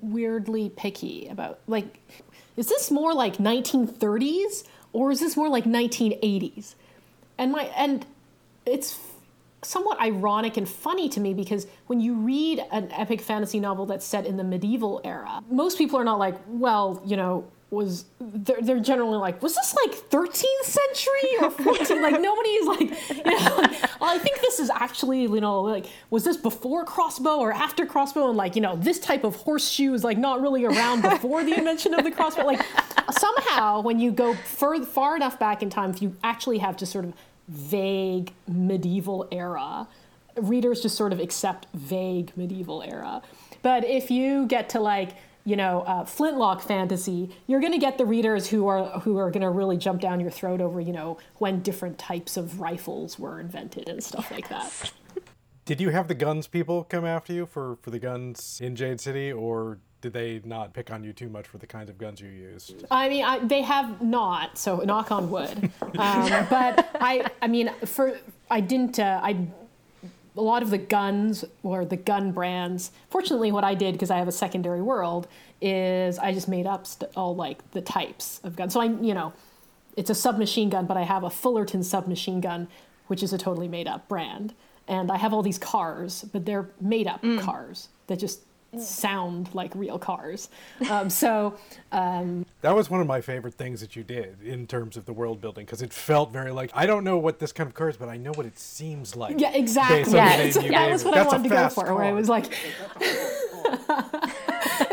[0.00, 1.98] weirdly picky about like,
[2.56, 6.74] is this more like 1930s or is this more like 1980s?
[7.38, 8.06] and my and
[8.64, 8.98] it's
[9.62, 14.06] somewhat ironic and funny to me because when you read an epic fantasy novel that's
[14.06, 18.62] set in the medieval era, most people are not like, well, you know, was they're,
[18.62, 23.24] they're generally like was this like 13th century or 14 like nobody is like you
[23.24, 27.38] know like, well, i think this is actually you know like was this before crossbow
[27.38, 28.28] or after crossbow?
[28.28, 31.56] And like you know this type of horseshoe is like not really around before the
[31.56, 32.46] invention of the crossbow.
[32.46, 32.64] Like
[33.10, 36.92] somehow when you go far, far enough back in time if you actually have just
[36.92, 37.14] sort of
[37.48, 39.86] vague medieval era
[40.36, 43.22] readers just sort of accept vague medieval era
[43.62, 47.98] but if you get to like you know, uh, flintlock fantasy, you're going to get
[47.98, 50.92] the readers who are who are going to really jump down your throat over, you
[50.92, 54.92] know, when different types of rifles were invented and stuff like that.
[55.64, 59.00] Did you have the guns people come after you for for the guns in Jade
[59.00, 62.20] City, or did they not pick on you too much for the kinds of guns
[62.20, 62.84] you used?
[62.90, 65.70] I mean, I, they have not, so knock on wood.
[65.98, 68.18] Um, but I, I mean, for
[68.50, 68.98] I didn't.
[68.98, 69.46] Uh, I
[70.36, 72.90] a lot of the guns or the gun brands.
[73.08, 75.26] Fortunately, what I did because I have a secondary world
[75.60, 78.74] is I just made up st- all like the types of guns.
[78.74, 79.32] So I, you know,
[79.96, 82.68] it's a submachine gun, but I have a Fullerton submachine gun,
[83.06, 84.52] which is a totally made up brand.
[84.86, 87.40] And I have all these cars, but they're made up mm.
[87.40, 88.40] cars that just
[88.80, 90.48] sound like real cars.
[90.90, 91.56] Um, so
[91.92, 95.12] um, that was one of my favorite things that you did in terms of the
[95.12, 97.88] world building because it felt very like I don't know what this kind of car
[97.88, 99.40] is, but I know what it seems like.
[99.40, 100.12] Yeah, exactly.
[100.12, 101.84] Yeah, yeah that's what that's I wanted to go for.
[101.84, 101.94] Car.
[101.94, 102.52] Where I was like.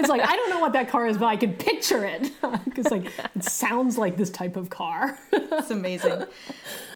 [0.04, 2.32] it's like I don't know what that car is, but I can picture it
[2.66, 5.18] because like it sounds like this type of car.
[5.54, 6.26] It's amazing.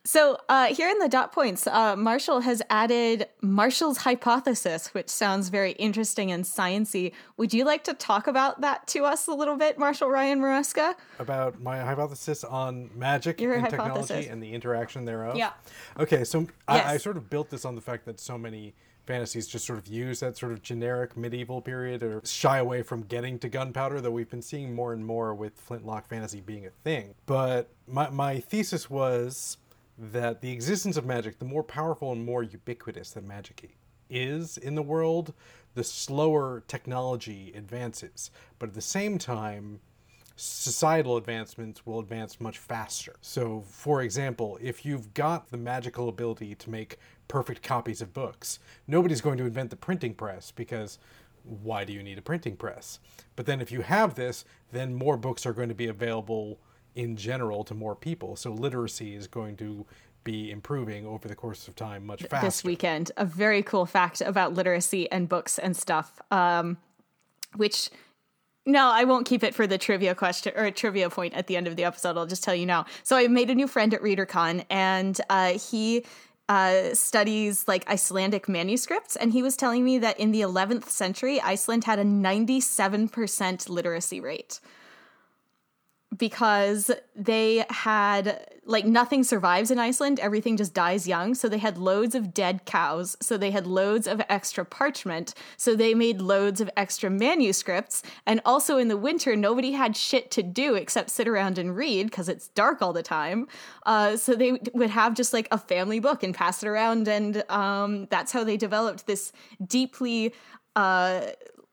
[0.04, 5.50] So uh, here in the dot points, uh, Marshall has added Marshall's hypothesis, which sounds
[5.50, 7.12] very interesting and sciency.
[7.38, 10.96] Would you like to talk about that to us a little bit, Marshall Ryan Maresca?
[11.20, 14.08] About my hypothesis on magic Your and hypothesis.
[14.08, 15.36] technology and the interaction thereof.
[15.38, 15.52] Yeah.
[16.00, 16.50] Okay, so yes.
[16.68, 18.74] I, I sort of built this on the fact that so many
[19.08, 23.02] fantasies just sort of use that sort of generic medieval period or shy away from
[23.02, 26.70] getting to gunpowder, though we've been seeing more and more with flintlock fantasy being a
[26.70, 27.16] thing.
[27.26, 29.58] But my, my thesis was
[29.98, 33.76] that the existence of magic, the more powerful and more ubiquitous that magic
[34.10, 35.34] is in the world,
[35.74, 38.30] the slower technology advances.
[38.60, 39.80] But at the same time,
[40.38, 43.16] societal advancements will advance much faster.
[43.22, 48.60] So, for example, if you've got the magical ability to make perfect copies of books,
[48.88, 51.00] nobody's going to invent the printing press because
[51.44, 53.00] why do you need a printing press?
[53.36, 56.60] But then if you have this, then more books are going to be available
[56.94, 58.36] in general to more people.
[58.36, 59.88] So literacy is going to
[60.24, 62.46] be improving over the course of time much faster.
[62.46, 66.78] This weekend, a very cool fact about literacy and books and stuff, um,
[67.56, 67.90] which
[68.68, 71.68] no, I won't keep it for the trivia question or trivia point at the end
[71.68, 72.18] of the episode.
[72.18, 72.86] I'll just tell you now.
[73.02, 76.04] So I made a new friend at ReaderCon, and uh, he
[76.50, 81.40] uh, studies like Icelandic manuscripts, and he was telling me that in the 11th century,
[81.40, 84.60] Iceland had a 97% literacy rate
[86.16, 91.34] because they had like nothing survives in Iceland, everything just dies young.
[91.34, 93.16] So they had loads of dead cows.
[93.22, 95.34] So they had loads of extra parchment.
[95.56, 98.04] So they made loads of extra manuscripts.
[98.26, 102.08] And also in the winter, nobody had shit to do except sit around and read
[102.08, 103.48] because it's dark all the time.
[103.86, 107.08] Uh, so they would have just like a family book and pass it around.
[107.08, 109.32] And um, that's how they developed this
[109.66, 110.34] deeply
[110.76, 111.22] uh,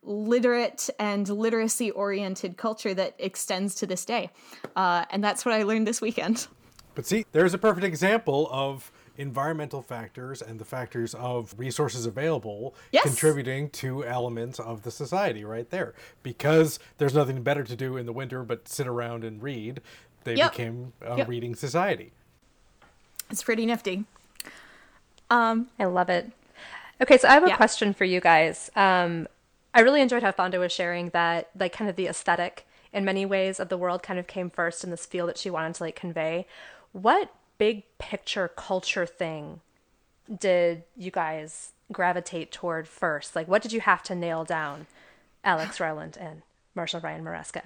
[0.05, 4.31] literate and literacy oriented culture that extends to this day.
[4.77, 6.47] Uh, and that's what I learned this weekend.
[6.95, 12.75] But see, there's a perfect example of environmental factors and the factors of resources available
[12.93, 13.05] yes.
[13.05, 15.95] contributing to elements of the society right there.
[16.23, 19.81] Because there's nothing better to do in the winter but sit around and read,
[20.25, 20.53] they yep.
[20.53, 21.29] became a yep.
[21.29, 22.13] reading society.
[23.31, 24.05] It's pretty nifty.
[25.31, 26.31] Um, I love it.
[27.01, 27.57] Okay, so I have a yeah.
[27.57, 28.71] question for you guys.
[28.77, 29.27] Um,
[29.73, 33.27] I really enjoyed how Fonda was sharing that, like, kind of the aesthetic in many
[33.27, 35.83] ways of the world kind of came first in this feel that she wanted to
[35.83, 36.47] like convey.
[36.95, 39.61] What big picture culture thing
[40.39, 43.35] did you guys gravitate toward first?
[43.35, 44.87] Like, what did you have to nail down,
[45.43, 46.43] Alex Rowland and
[46.77, 47.63] Marshall Ryan Maresca?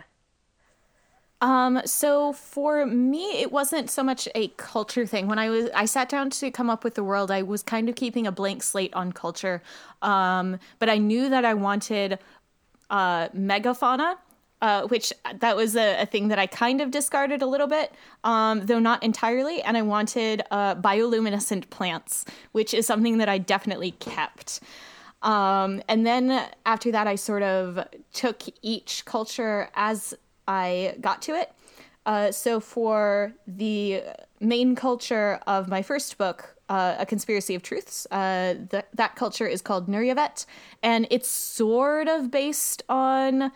[1.43, 5.29] Um, so for me, it wasn't so much a culture thing.
[5.29, 7.91] When I was, I sat down to come up with the world, I was kind
[7.91, 9.63] of keeping a blank slate on culture.
[10.01, 12.19] Um, but I knew that I wanted,
[12.89, 14.17] uh, megafauna.
[14.61, 17.93] Uh, which that was a, a, thing that I kind of discarded a little bit,
[18.25, 19.63] um, though not entirely.
[19.63, 24.59] And I wanted uh, bioluminescent plants, which is something that I definitely kept.
[25.23, 30.15] Um, and then after that, I sort of took each culture as
[30.49, 31.53] I got to it.
[32.05, 34.03] Uh, so for the
[34.41, 38.07] main culture of my first book, uh, A Conspiracy of Truths.
[38.11, 40.47] Uh, th- that culture is called Nuryevet,
[40.83, 43.53] and it's sort of based on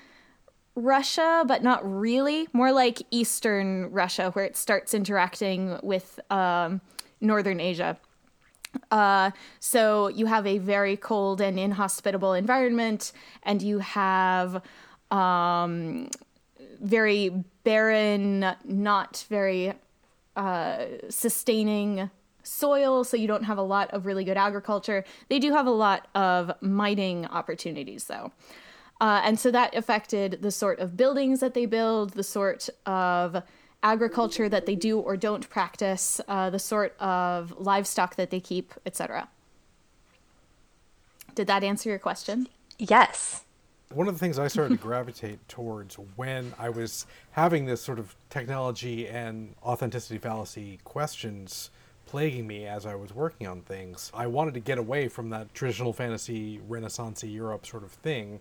[0.74, 2.48] Russia, but not really.
[2.52, 6.80] More like Eastern Russia, where it starts interacting with um,
[7.20, 7.98] Northern Asia.
[8.90, 13.12] Uh, so you have a very cold and inhospitable environment,
[13.42, 14.62] and you have
[15.10, 16.08] um,
[16.80, 19.74] very barren, not very
[20.36, 22.10] uh, sustaining
[22.42, 25.04] soil, so you don't have a lot of really good agriculture.
[25.28, 28.32] They do have a lot of mining opportunities, though.
[29.02, 33.42] Uh, and so that affected the sort of buildings that they build, the sort of
[33.82, 38.72] agriculture that they do or don't practice, uh, the sort of livestock that they keep,
[38.86, 39.28] etc.
[41.34, 42.46] Did that answer your question?
[42.78, 43.42] Yes.
[43.92, 47.98] One of the things I started to gravitate towards when I was having this sort
[47.98, 51.70] of technology and authenticity fallacy questions
[52.06, 55.52] plaguing me as I was working on things, I wanted to get away from that
[55.54, 58.38] traditional fantasy, Renaissance Europe sort of thing.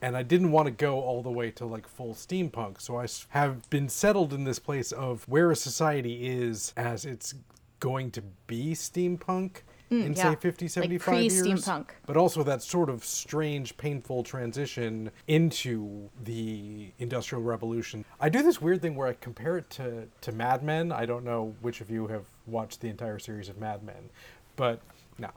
[0.00, 2.80] And I didn't want to go all the way to like full steampunk.
[2.80, 7.34] So I have been settled in this place of where a society is as it's
[7.80, 10.30] going to be steampunk mm, in yeah.
[10.30, 16.08] say 50 75 like years steampunk but also that sort of strange painful transition into
[16.24, 20.62] the industrial revolution i do this weird thing where i compare it to to mad
[20.62, 24.10] men i don't know which of you have watched the entire series of mad men
[24.56, 24.80] but
[25.18, 25.30] no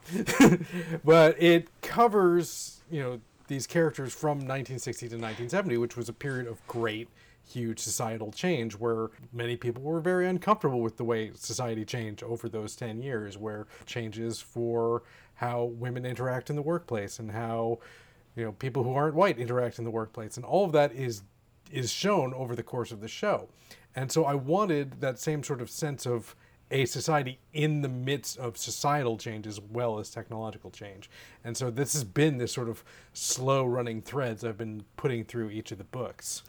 [1.03, 3.19] but it covers you know
[3.51, 7.07] these characters from 1960 to 1970 which was a period of great
[7.51, 12.47] huge societal change where many people were very uncomfortable with the way society changed over
[12.47, 15.03] those 10 years, where changes for
[15.35, 17.79] how women interact in the workplace and how
[18.35, 21.23] you know people who aren't white interact in the workplace and all of that is
[21.71, 23.47] is shown over the course of the show.
[23.95, 26.35] And so I wanted that same sort of sense of
[26.71, 31.09] a society in the midst of societal change as well as technological change.
[31.43, 35.51] And so this has been this sort of slow running threads I've been putting through
[35.51, 36.43] each of the books.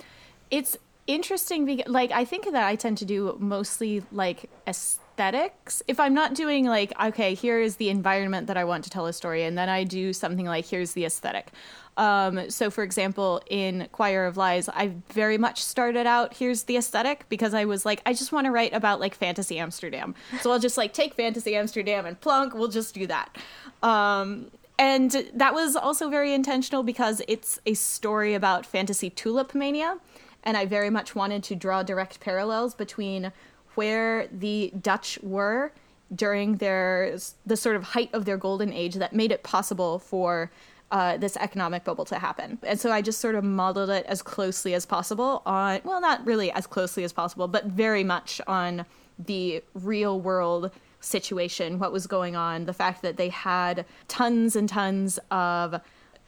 [0.50, 5.82] It's interesting because like I think that I tend to do mostly like aesthetics.
[5.88, 9.06] If I'm not doing like okay, here is the environment that I want to tell
[9.06, 11.50] a story and then I do something like here's the aesthetic.
[11.96, 16.76] Um, so for example, in Choir of Lies, I very much started out here's the
[16.76, 20.14] aesthetic because I was like I just want to write about like fantasy Amsterdam.
[20.40, 23.36] So I'll just like take fantasy Amsterdam and plunk, we'll just do that.
[23.82, 29.98] Um, and that was also very intentional because it's a story about fantasy tulip mania
[30.44, 33.32] and I very much wanted to draw direct parallels between
[33.74, 35.72] where the Dutch were
[36.14, 37.16] during their
[37.46, 40.50] the sort of height of their golden age that made it possible for
[40.92, 42.58] uh, this economic bubble to happen.
[42.62, 46.24] And so I just sort of modeled it as closely as possible on, well, not
[46.24, 48.84] really as closely as possible, but very much on
[49.18, 50.70] the real world
[51.00, 55.80] situation, what was going on, the fact that they had tons and tons of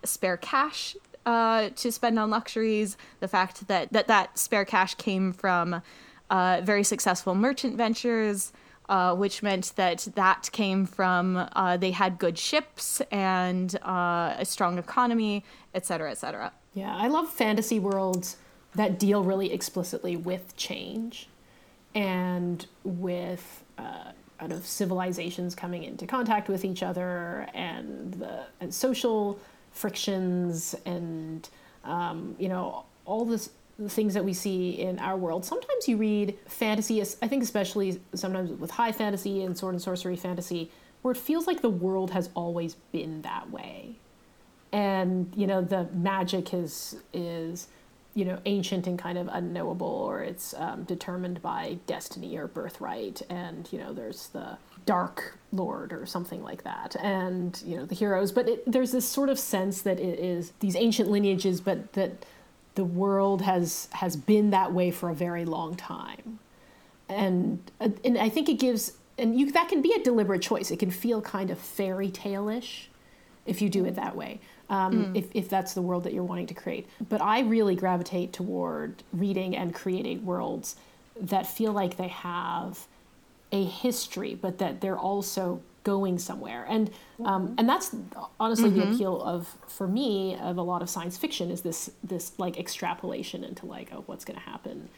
[0.03, 0.97] spare cash
[1.27, 5.83] uh, to spend on luxuries, the fact that that, that spare cash came from
[6.31, 8.53] uh, very successful merchant ventures,
[8.89, 14.45] uh, which meant that that came from uh, they had good ships and uh, a
[14.45, 16.53] strong economy, et cetera, et cetera.
[16.75, 18.37] Yeah, I love fantasy worlds
[18.75, 21.29] that deal really explicitly with change
[21.95, 28.75] and with uh, kind of civilizations coming into contact with each other and the and
[28.75, 29.39] social
[29.73, 31.49] frictions and
[31.85, 35.45] um, you know all this the things that we see in our world.
[35.45, 40.17] Sometimes you read fantasy, I think especially sometimes with high fantasy and sword and sorcery
[40.17, 40.71] fantasy,
[41.03, 43.97] where it feels like the world has always been that way.
[44.73, 47.69] And, you know, the magic is is
[48.15, 53.23] you know ancient and kind of unknowable or it's um, determined by destiny or birthright
[53.29, 54.57] and you know there's the
[54.87, 59.09] dark lord or something like that and you know the heroes but it, there's this
[59.09, 62.25] sort of sense that it is these ancient lineages but that
[62.75, 66.39] the world has has been that way for a very long time
[67.09, 70.79] and and i think it gives and you that can be a deliberate choice it
[70.79, 72.91] can feel kind of fairy tale-ish
[73.47, 75.17] if you do it that way um, mm.
[75.17, 76.87] if, if that's the world that you're wanting to create.
[77.09, 80.77] But I really gravitate toward reading and creating worlds
[81.21, 82.87] that feel like they have
[83.53, 86.67] a history, but that they're also going somewhere.
[86.69, 86.91] And
[87.25, 87.95] um, and that's
[88.41, 88.81] honestly mm-hmm.
[88.81, 92.59] the appeal of for me of a lot of science fiction is this this like
[92.59, 94.89] extrapolation into like oh what's going to happen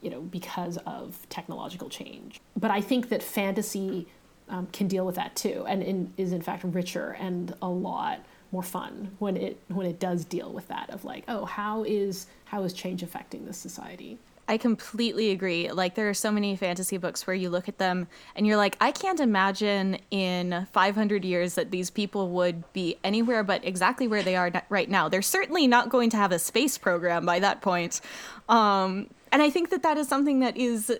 [0.00, 2.40] you know because of technological change.
[2.56, 4.06] But I think that fantasy
[4.48, 8.20] um, can deal with that too, and in, is in fact richer and a lot
[8.52, 12.26] more fun when it when it does deal with that of like oh how is
[12.46, 14.18] how is change affecting this society
[14.48, 15.70] I completely agree.
[15.70, 18.78] Like there are so many fantasy books where you look at them and you're like,
[18.80, 24.22] I can't imagine in 500 years that these people would be anywhere but exactly where
[24.22, 25.10] they are right now.
[25.10, 28.00] They're certainly not going to have a space program by that point.
[28.48, 30.90] Um, and I think that that is something that is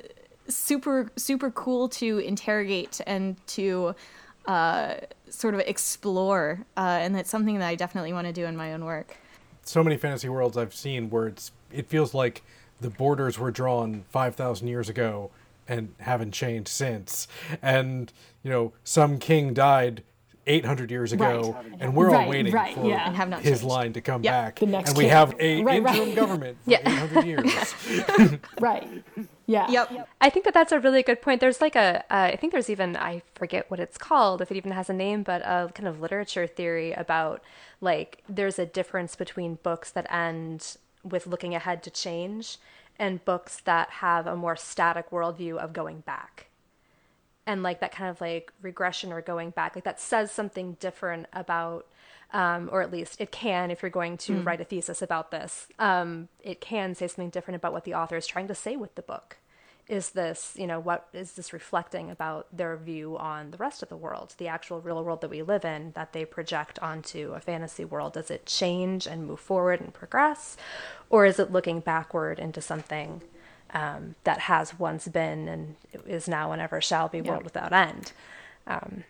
[0.49, 3.95] super super cool to interrogate and to
[4.47, 4.95] uh,
[5.29, 8.73] sort of explore, uh, and that's something that I definitely want to do in my
[8.73, 9.17] own work.
[9.65, 12.43] So many fantasy worlds I've seen where it's it feels like
[12.81, 15.31] the borders were drawn 5,000 years ago
[15.67, 17.29] and haven't changed since.
[17.61, 18.13] And,
[18.43, 20.03] you know, some king died
[20.47, 21.77] 800 years ago, right.
[21.79, 23.13] and we're right, all waiting right, for yeah.
[23.41, 23.65] his changed.
[23.65, 24.33] line to come yep.
[24.33, 24.59] back.
[24.61, 25.11] The next and we king.
[25.11, 26.81] have a Right, interim government for Yeah.
[26.87, 27.75] 800 years.
[28.61, 28.89] right.
[29.45, 29.71] Yeah.
[29.71, 30.09] Yep.
[30.23, 31.41] I think that that's a really good point.
[31.41, 34.57] There's like a, uh, I think there's even, I forget what it's called, if it
[34.57, 37.43] even has a name, but a kind of literature theory about
[37.83, 42.59] like there's a difference between books that end with looking ahead to change
[42.99, 46.49] and books that have a more static worldview of going back.
[47.47, 51.27] And like that kind of like regression or going back, like that says something different
[51.33, 51.87] about
[52.33, 55.67] um, or at least it can if you're going to write a thesis about this
[55.79, 58.95] um, it can say something different about what the author is trying to say with
[58.97, 59.39] the book
[59.89, 63.89] is this you know what is this reflecting about their view on the rest of
[63.89, 67.41] the world the actual real world that we live in that they project onto a
[67.41, 68.13] fantasy world?
[68.13, 70.57] Does it change and move forward and progress?
[71.11, 73.23] Or is it looking backward into something
[73.73, 75.77] um, that has once been and
[76.07, 78.13] is now and ever shall be world without end?
[78.67, 79.05] Um,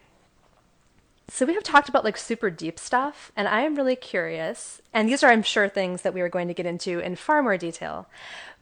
[1.30, 4.80] so we have talked about like super deep stuff, and I am really curious.
[4.94, 7.42] And these are, I'm sure, things that we are going to get into in far
[7.42, 8.06] more detail.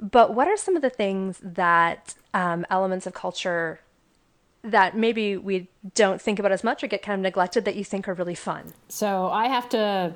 [0.01, 3.81] But what are some of the things that um, elements of culture
[4.63, 7.85] that maybe we don't think about as much or get kind of neglected that you
[7.85, 8.73] think are really fun?
[8.89, 10.15] So I have to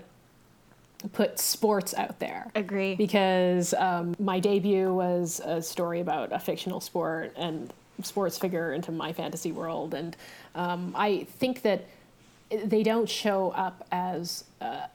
[1.12, 2.50] put sports out there.
[2.56, 2.96] Agree.
[2.96, 7.72] Because um, my debut was a story about a fictional sport and
[8.02, 9.94] sports figure into my fantasy world.
[9.94, 10.16] And
[10.54, 11.86] um, I think that
[12.64, 14.86] they don't show up as uh,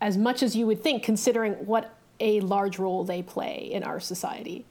[0.00, 4.00] as much as you would think, considering what a large role they play in our
[4.00, 4.64] society.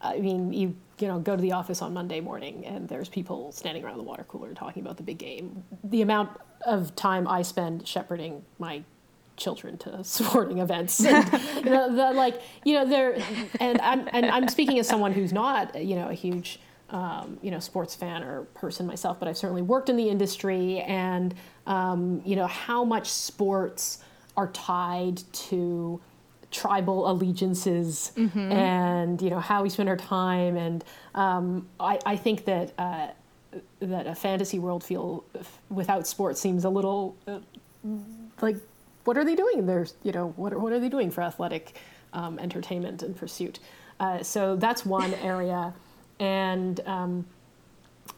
[0.00, 3.52] I mean, you you know go to the office on Monday morning and there's people
[3.52, 5.64] standing around the water cooler talking about the big game.
[5.84, 6.30] The amount
[6.64, 8.82] of time I spend shepherding my
[9.36, 13.18] children to sporting events, and, you know, the, like you know, they're
[13.60, 16.60] and I'm and I'm speaking as someone who's not you know a huge
[16.90, 20.80] um, you know, sports fan or person myself, but I've certainly worked in the industry,
[20.80, 21.34] and
[21.66, 23.98] um, you know how much sports
[24.36, 26.00] are tied to
[26.52, 28.52] tribal allegiances, Mm-hmm.
[28.52, 30.84] and you know how we spend our time, and
[31.14, 33.08] um, I, I think that uh,
[33.80, 35.24] that a fantasy world feel
[35.68, 37.40] without sports seems a little uh,
[38.40, 38.56] like
[39.04, 39.66] what are they doing?
[39.66, 41.74] There's you know what are, what are they doing for athletic
[42.12, 43.58] um, entertainment and pursuit?
[43.98, 45.72] Uh, so that's one area
[46.20, 47.26] and um,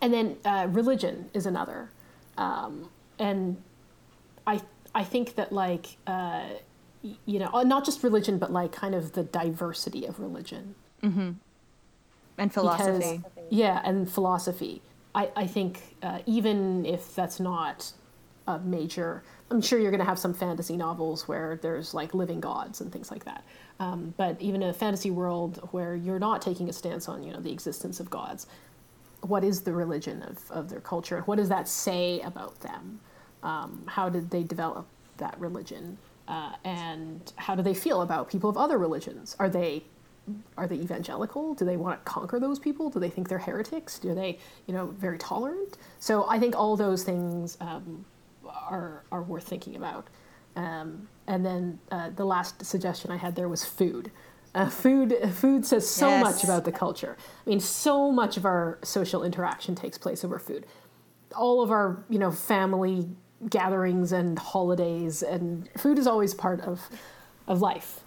[0.00, 1.90] and then uh, religion is another,
[2.36, 2.88] um,
[3.18, 3.56] and
[4.46, 4.60] I
[4.94, 6.44] I think that like uh,
[7.02, 10.74] you know not just religion but like kind of the diversity of religion
[12.36, 13.18] And philosophy.
[13.18, 14.82] because- yeah, and philosophy.
[15.14, 17.92] I I think uh, even if that's not
[18.46, 22.40] a major, I'm sure you're going to have some fantasy novels where there's like living
[22.40, 23.44] gods and things like that.
[23.80, 27.32] Um, but even in a fantasy world where you're not taking a stance on you
[27.32, 28.46] know the existence of gods,
[29.22, 33.00] what is the religion of, of their culture and what does that say about them?
[33.42, 34.86] Um, how did they develop
[35.18, 35.98] that religion?
[36.26, 39.36] Uh, and how do they feel about people of other religions?
[39.38, 39.82] Are they
[40.58, 41.54] are they evangelical?
[41.54, 42.90] Do they want to conquer those people?
[42.90, 43.98] Do they think they're heretics?
[43.98, 45.78] Do they, you know, very tolerant?
[46.00, 48.04] So I think all those things um,
[48.46, 50.06] are are worth thinking about.
[50.56, 54.10] Um, and then uh, the last suggestion I had there was food.
[54.54, 56.24] Uh, food food says so Yes.
[56.24, 57.16] much about the culture.
[57.46, 60.66] I mean, so much of our social interaction takes place over food.
[61.36, 63.06] All of our, you know, family
[63.50, 66.88] gatherings and holidays, and food is always part of
[67.46, 68.00] of life.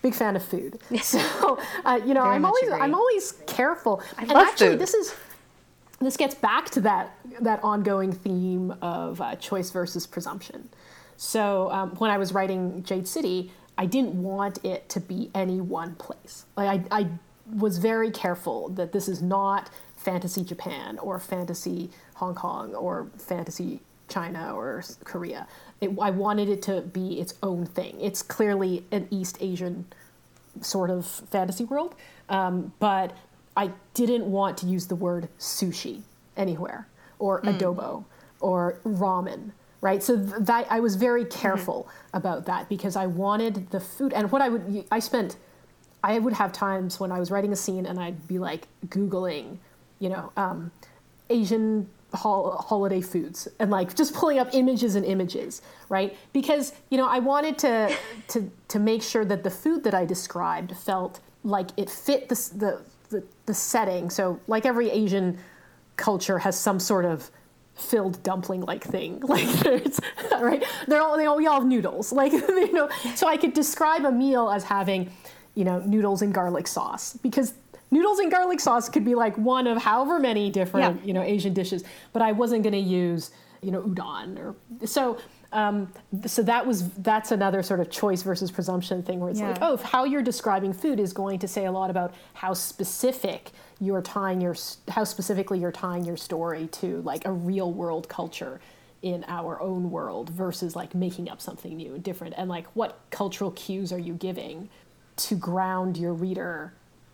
[0.00, 0.78] Big fan of food.
[1.02, 2.80] So, uh, you know, Very I'm always agree.
[2.80, 4.00] I'm always careful.
[4.16, 4.78] and love actually, food.
[4.78, 5.14] this is
[6.00, 10.68] this gets back to that that ongoing theme of uh, choice versus presumption.
[11.18, 15.60] So um, when I was writing Jade City, I didn't want it to be any
[15.60, 16.46] one place.
[16.56, 17.08] Like I, I
[17.52, 23.80] was very careful that this is not fantasy Japan or fantasy Hong Kong or fantasy
[24.08, 25.48] China or Korea.
[25.80, 28.00] It, I wanted it to be its own thing.
[28.00, 29.86] It's clearly an East Asian
[30.60, 31.96] sort of fantasy world,
[32.28, 33.16] um, but
[33.56, 36.02] I didn't want to use the word sushi
[36.36, 36.86] anywhere
[37.18, 38.04] or adobo
[38.40, 39.50] or ramen,
[39.80, 40.02] right?
[40.02, 44.30] So th- that I was very careful about that because I wanted the food and
[44.32, 45.36] what I would I spent
[46.02, 49.58] I would have times when I was writing a scene and I'd be like Googling,
[49.98, 50.70] you know, um,
[51.28, 56.16] Asian hol- holiday foods and like just pulling up images and images, right?
[56.32, 57.94] Because, you know, I wanted to,
[58.28, 62.34] to, to make sure that the food that I described felt like it fit the,
[62.56, 64.10] the, the, the setting.
[64.10, 65.38] So, like every Asian
[65.96, 67.30] culture has some sort of
[67.78, 70.00] filled dumpling like thing like there's
[70.40, 72.32] right they're all they all we all have noodles like
[72.66, 75.10] you know so i could describe a meal as having
[75.54, 77.54] you know noodles and garlic sauce because
[77.90, 81.06] noodles and garlic sauce could be like one of however many different Yeah.
[81.06, 83.30] you know asian dishes but i wasn't going to use
[83.62, 84.54] you know udon or
[84.86, 85.18] so
[85.50, 85.90] um,
[86.26, 89.66] so that was that's another sort of choice versus presumption thing where it's like Yeah.
[89.68, 94.02] oh how you're describing food is going to say a lot about how specific you're
[94.02, 94.56] tying your
[94.88, 98.60] how specifically you're tying your story to like a real world culture
[99.02, 102.34] in our own world versus like making up something new and different.
[102.36, 104.68] And like what cultural cues are you giving
[105.16, 106.72] to ground your reader?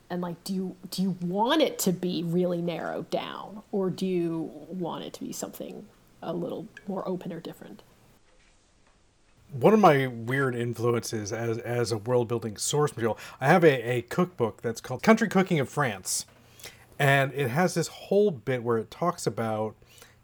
[0.09, 4.07] And like do you do you want it to be really narrowed down or do
[4.07, 5.87] you want it to be something
[6.23, 7.83] a little more open or different?
[9.53, 13.97] One of my weird influences as as a world building source material, I have a,
[13.97, 16.25] a cookbook that's called Country Cooking of France.
[16.99, 19.75] And it has this whole bit where it talks about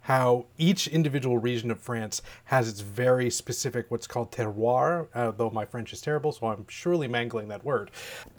[0.01, 5.51] how each individual region of France has its very specific what's called terroir, uh, though
[5.51, 7.91] my French is terrible, so I'm surely mangling that word.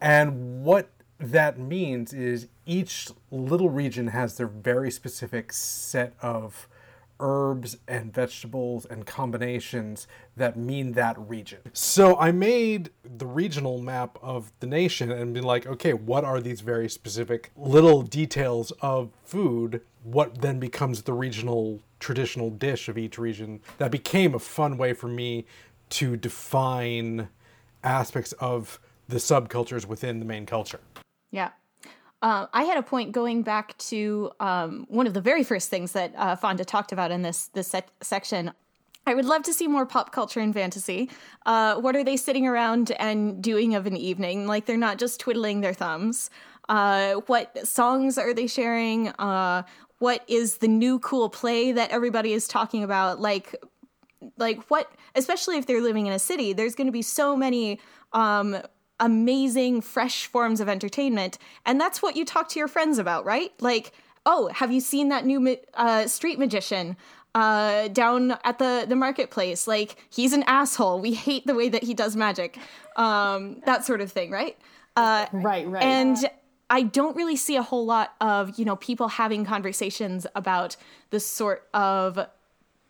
[0.01, 6.67] And what that means is each little region has their very specific set of
[7.22, 11.59] herbs and vegetables and combinations that mean that region.
[11.72, 16.41] So I made the regional map of the nation and been like, okay, what are
[16.41, 19.82] these very specific little details of food?
[20.03, 23.61] What then becomes the regional traditional dish of each region?
[23.78, 25.45] That became a fun way for me
[25.91, 27.30] to define
[27.84, 30.80] aspects of the subcultures within the main culture.
[31.32, 31.51] Yeah.
[32.22, 35.93] Uh, I had a point going back to um, one of the very first things
[35.93, 38.51] that uh, Fonda talked about in this this sec- section.
[39.07, 41.09] I would love to see more pop culture and fantasy.
[41.47, 44.45] Uh, what are they sitting around and doing of an evening?
[44.45, 46.30] Like they're not just twiddling their thumbs.
[46.69, 49.07] Uh, what songs are they sharing?
[49.09, 49.63] Uh,
[49.97, 53.19] what is the new cool play that everybody is talking about?
[53.19, 53.55] Like
[54.38, 57.80] like what especially if they're living in a city there's going to be so many
[58.13, 58.55] um
[59.01, 61.37] amazing fresh forms of entertainment.
[61.65, 63.51] And that's what you talk to your friends about right?
[63.59, 63.91] Like
[64.25, 66.95] oh have you seen that new uh, street magician
[67.33, 69.67] uh, down at the the marketplace?
[69.67, 70.99] Like he's an asshole.
[70.99, 72.57] We hate the way that he does magic.
[72.95, 74.57] Um that sort of thing right?
[74.95, 75.83] Uh right right.
[75.83, 76.17] and
[76.71, 80.77] I don't really see a whole lot of, you know, people having conversations about
[81.09, 82.17] the sort of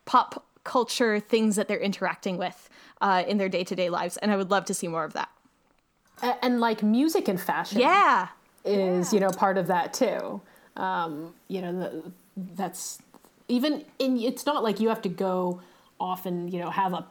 [0.05, 2.69] pop culture things that they're interacting with
[3.01, 4.17] uh, in their day to day lives.
[4.17, 5.29] And I would love to see more of that.
[6.21, 8.27] A- and like music and fashion Yeah.
[8.65, 10.41] is you know part of that too.
[10.77, 12.11] Um, you know the,
[12.55, 12.99] that's
[13.47, 15.61] even in it's not like you have to go
[15.99, 17.05] off and you know have a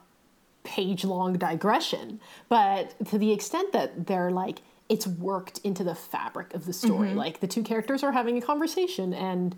[0.62, 6.52] page long digression but to the extent that they're like it's worked into the fabric
[6.52, 7.14] of the story.
[7.14, 9.54] Like the two characters are having a conversation and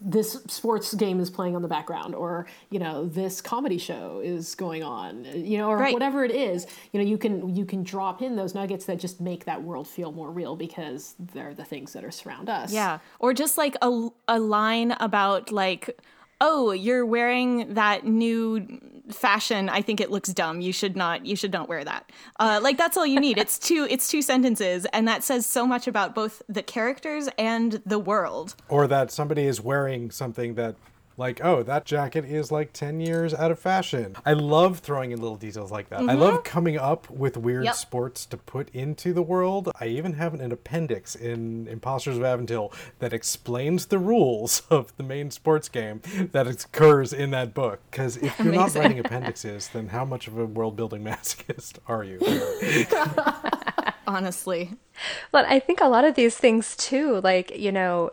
[0.00, 4.54] this sports game is playing on the background or you know this comedy show is
[4.54, 5.92] going on you know or Right.
[5.94, 9.20] whatever it is you know you can you can drop in those nuggets that just
[9.20, 12.98] make that world feel more real because they're the things that are surround us Yeah.
[13.18, 15.98] Or just like a, a line about like,
[16.40, 18.66] oh, you're wearing that new
[19.10, 19.68] fashion.
[19.68, 20.60] I think it looks dumb.
[20.60, 21.26] You should not.
[21.26, 22.10] You should not wear that.
[22.38, 23.38] Uh, like that's all you need.
[23.38, 23.86] It's two.
[23.90, 28.54] It's two sentences, and that says so much about both the characters and the world.
[28.68, 30.76] or that somebody is wearing something that
[31.16, 34.16] like oh that jacket is like 10 years out of fashion.
[34.24, 36.00] I love throwing in little details like that.
[36.00, 36.42] I love mm-hmm.
[36.42, 37.74] coming up with weird Yep.
[37.74, 39.70] sports to put into the world.
[39.80, 45.02] I even have an appendix in imposters of Aventil that explains the rules of the
[45.02, 46.02] main sports game
[46.32, 47.80] that occurs in that book.
[47.90, 52.04] Because if you're not writing appendixes then how much of a world building masochist are
[52.04, 52.18] you?
[54.06, 54.72] Honestly.
[55.32, 58.10] But I think a lot of these things too, like, you know,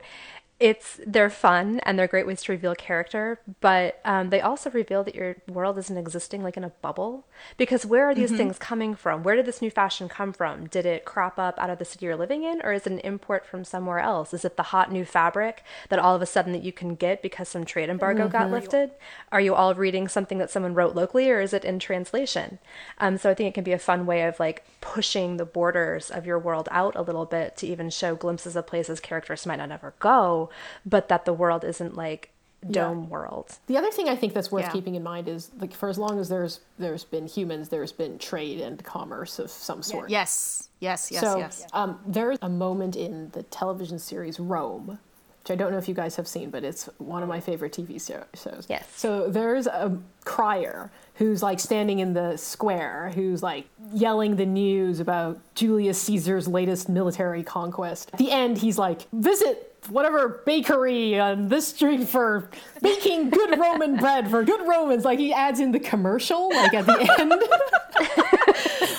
[0.62, 5.04] it's they're fun and they're great ways to reveal character, but um, they also reveal
[5.04, 7.26] that your world isn't existing like in a bubble.
[7.58, 9.24] Because where are these things coming from?
[9.24, 10.68] Where did this new fashion come from?
[10.68, 13.00] Did it crop up out of the city you're living in, or is it an
[13.00, 14.36] import from somewhere else?
[14.36, 17.24] Is it the hot new fabric that all of a sudden that you can get
[17.24, 18.92] because some trade embargo got lifted?
[19.32, 22.60] Are you all reading something that someone wrote locally, or is it in translation?
[23.00, 26.12] Um, so I think it can be a fun way of like pushing the borders
[26.12, 29.56] of your world out a little bit to even show glimpses of places characters might
[29.56, 30.51] not ever go,
[30.86, 32.32] but that the world isn't like
[32.70, 33.58] dome world.
[33.66, 34.72] The other thing I think that's worth Yeah.
[34.72, 38.20] keeping in mind is like for as long as there's there's been humans, there's been
[38.20, 40.10] trade and commerce of some sort.
[40.12, 41.66] Yes, yes, yes, so yes.
[41.74, 45.00] um, there's a moment in the television series Rome,
[45.42, 47.74] which I don't know if you guys have seen, but it's one of my favorite
[47.74, 48.68] TV shows.
[48.70, 48.88] Yes.
[48.96, 55.00] So there's a crier who's like standing in the square, who's like yelling the news
[55.00, 58.12] about Julius Caesar's latest military conquest.
[58.14, 62.50] At the end, he's like, visit whatever bakery on this street for
[62.82, 65.04] baking good Roman bread for good Romans.
[65.06, 67.32] Like he adds in the commercial, like at the end.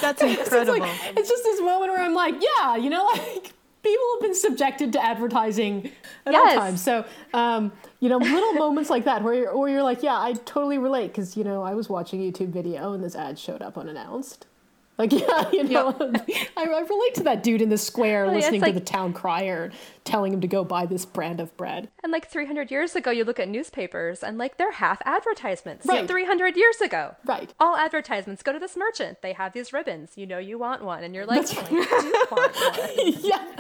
[0.01, 0.79] That's It's incredible.
[0.81, 3.53] like it's just this moment where I'm like, yeah, you know, like
[3.83, 5.91] people have been subjected to advertising
[6.27, 6.59] at all Yes.
[6.59, 6.83] times.
[6.83, 7.05] So,
[7.35, 10.79] um, you know, little moments like that where you're, where you're like, yeah, I totally
[10.79, 13.79] relate because you know I was watching a YouTube video and this ad showed up
[13.79, 14.47] unannounced.
[15.03, 15.97] Like, yeah, you know,
[16.57, 19.13] I, I relate to that dude in the square yeah, listening like- to the town
[19.13, 19.73] crier
[20.05, 21.89] telling him to go buy this brand of bread.
[22.05, 25.87] And like 300 years ago, you look at newspapers and like they're half advertisements.
[25.87, 26.07] Right.
[26.07, 27.17] 300 years ago.
[27.25, 27.53] Right.
[27.59, 29.23] All advertisements go to this merchant.
[29.23, 30.13] They have these ribbons.
[30.15, 31.03] You know you want one.
[31.03, 32.57] And you're like, That's I do want
[32.97, 33.15] one.
[33.23, 33.57] yeah.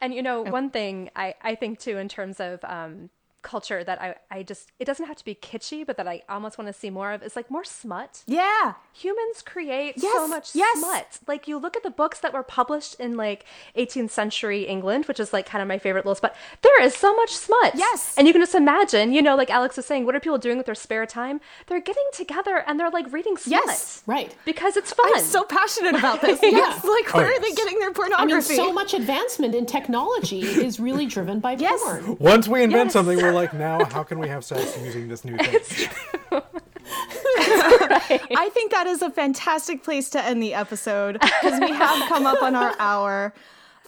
[0.00, 3.10] And you know, one thing I, I think too in terms of um,
[3.46, 6.58] culture that I, I just, it doesn't have to be kitschy, but that I almost
[6.58, 8.22] want to see more of is like more smut.
[8.26, 8.74] yeah.
[8.92, 10.78] Humans create so much yes.
[10.78, 11.18] smut.
[11.28, 13.44] Like you look at the books that were published in like
[13.76, 16.34] 18th century England, which is like kind of my favorite little spot.
[16.62, 17.74] There is so much smut.
[17.76, 18.14] Yes.
[18.16, 20.56] And you can just imagine, you know, like Alex was saying, what are people doing
[20.56, 21.40] with their spare time?
[21.66, 23.60] They're getting together and they're like reading smut.
[23.66, 24.02] Yes.
[24.06, 24.34] Right.
[24.46, 25.10] Because it's fun.
[25.14, 26.40] I'm so passionate about this.
[26.42, 28.32] Yes, like where are they getting their pornography?
[28.32, 31.80] I mean, so much advancement in technology is really driven by Yes.
[31.82, 32.16] porn.
[32.18, 32.92] Once we invent Yes.
[32.94, 35.88] something, we're like, now how can we have sex using this new thing?
[38.38, 42.26] I think that is a fantastic place to end the episode because we have come
[42.26, 43.34] up on our hour.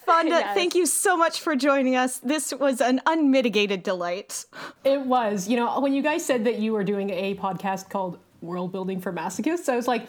[0.04, 0.54] Fonda, Yes.
[0.54, 2.18] thank you so much for joining us.
[2.18, 4.46] This was an unmitigated delight.
[4.84, 5.48] It was.
[5.48, 9.00] You know, when you guys said that you were doing a podcast called World Building
[9.00, 10.06] for Masochists, I was like,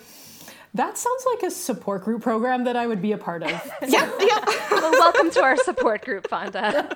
[0.73, 3.49] that sounds like a support group program that I would be a part of.
[3.87, 4.45] Yeah, yeah.
[4.71, 6.87] well, welcome to our support group, Fonda.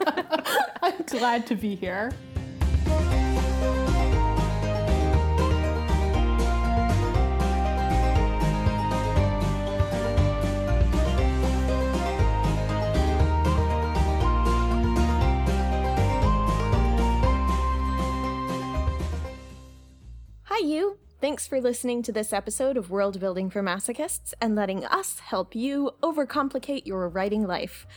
[0.82, 2.12] I'm glad to be here.
[20.44, 21.03] Hi, you.
[21.24, 25.56] Thanks for listening to this episode of World Building for Masochists and letting us help
[25.56, 27.88] you overcomplicate your writing life.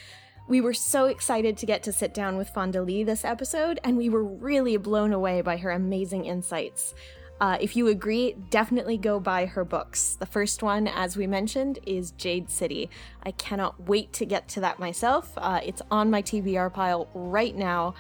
[0.47, 3.97] We were so excited to get to sit down with Fonda Lee this episode, and
[3.97, 6.95] we were really blown away by her amazing insights.
[7.41, 10.15] Uh, if you agree, definitely go buy her books.
[10.21, 12.89] The first one, as we mentioned, is Jade City.
[13.25, 15.33] I cannot wait to get to that myself.
[15.37, 17.97] Uh, it's on my TBR pile right now.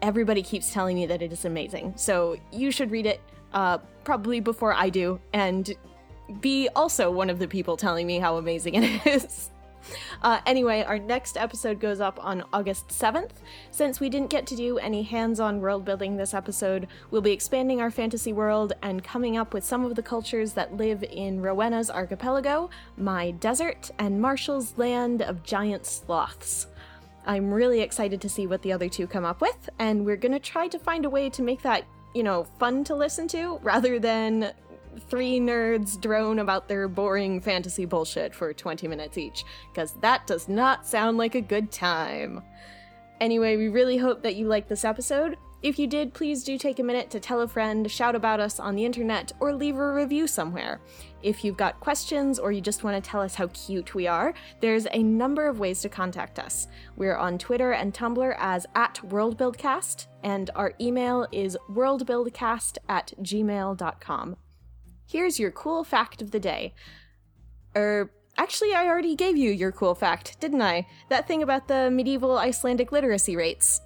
[0.00, 3.20] Everybody keeps telling me that it is amazing, so you should read it
[3.52, 5.72] uh, probably before I do, and
[6.40, 9.50] be also one of the people telling me how amazing it is.
[10.22, 13.30] Uh, anyway, our next episode goes up on August 7th.
[13.70, 17.32] Since we didn't get to do any hands on world building this episode, we'll be
[17.32, 21.40] expanding our fantasy world and coming up with some of the cultures that live in
[21.40, 26.66] Rowenna's archipelago, my desert, and Marshall's land of giant sloths.
[27.26, 30.40] I'm really excited to see what the other two come up with, and we're gonna
[30.40, 31.84] try to find a way to make that,
[32.14, 34.52] you know, fun to listen to rather than
[35.08, 40.48] three nerds drone about their boring fantasy bullshit for 20 minutes each, because that does
[40.48, 42.42] not sound like a good time.
[43.20, 45.36] Anyway, we really hope that you liked this episode.
[45.62, 48.58] If you did, please do take a minute to tell a friend, shout about us
[48.58, 50.80] on the internet, or leave a review somewhere.
[51.22, 54.32] If you've got questions or you just want to tell us how cute we are,
[54.60, 56.66] there's a number of ways to contact us.
[56.96, 64.36] We're on Twitter and Tumblr as at WorldBuildCast, and our email is worldbuildcast at gmail.com.
[65.06, 66.74] Here's your cool fact of the day.
[67.76, 70.86] Er, actually, I already gave you your cool fact, didn't I?
[71.08, 73.80] That thing about the medieval Icelandic literacy rates.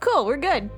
[0.00, 0.70] Cool, we're good.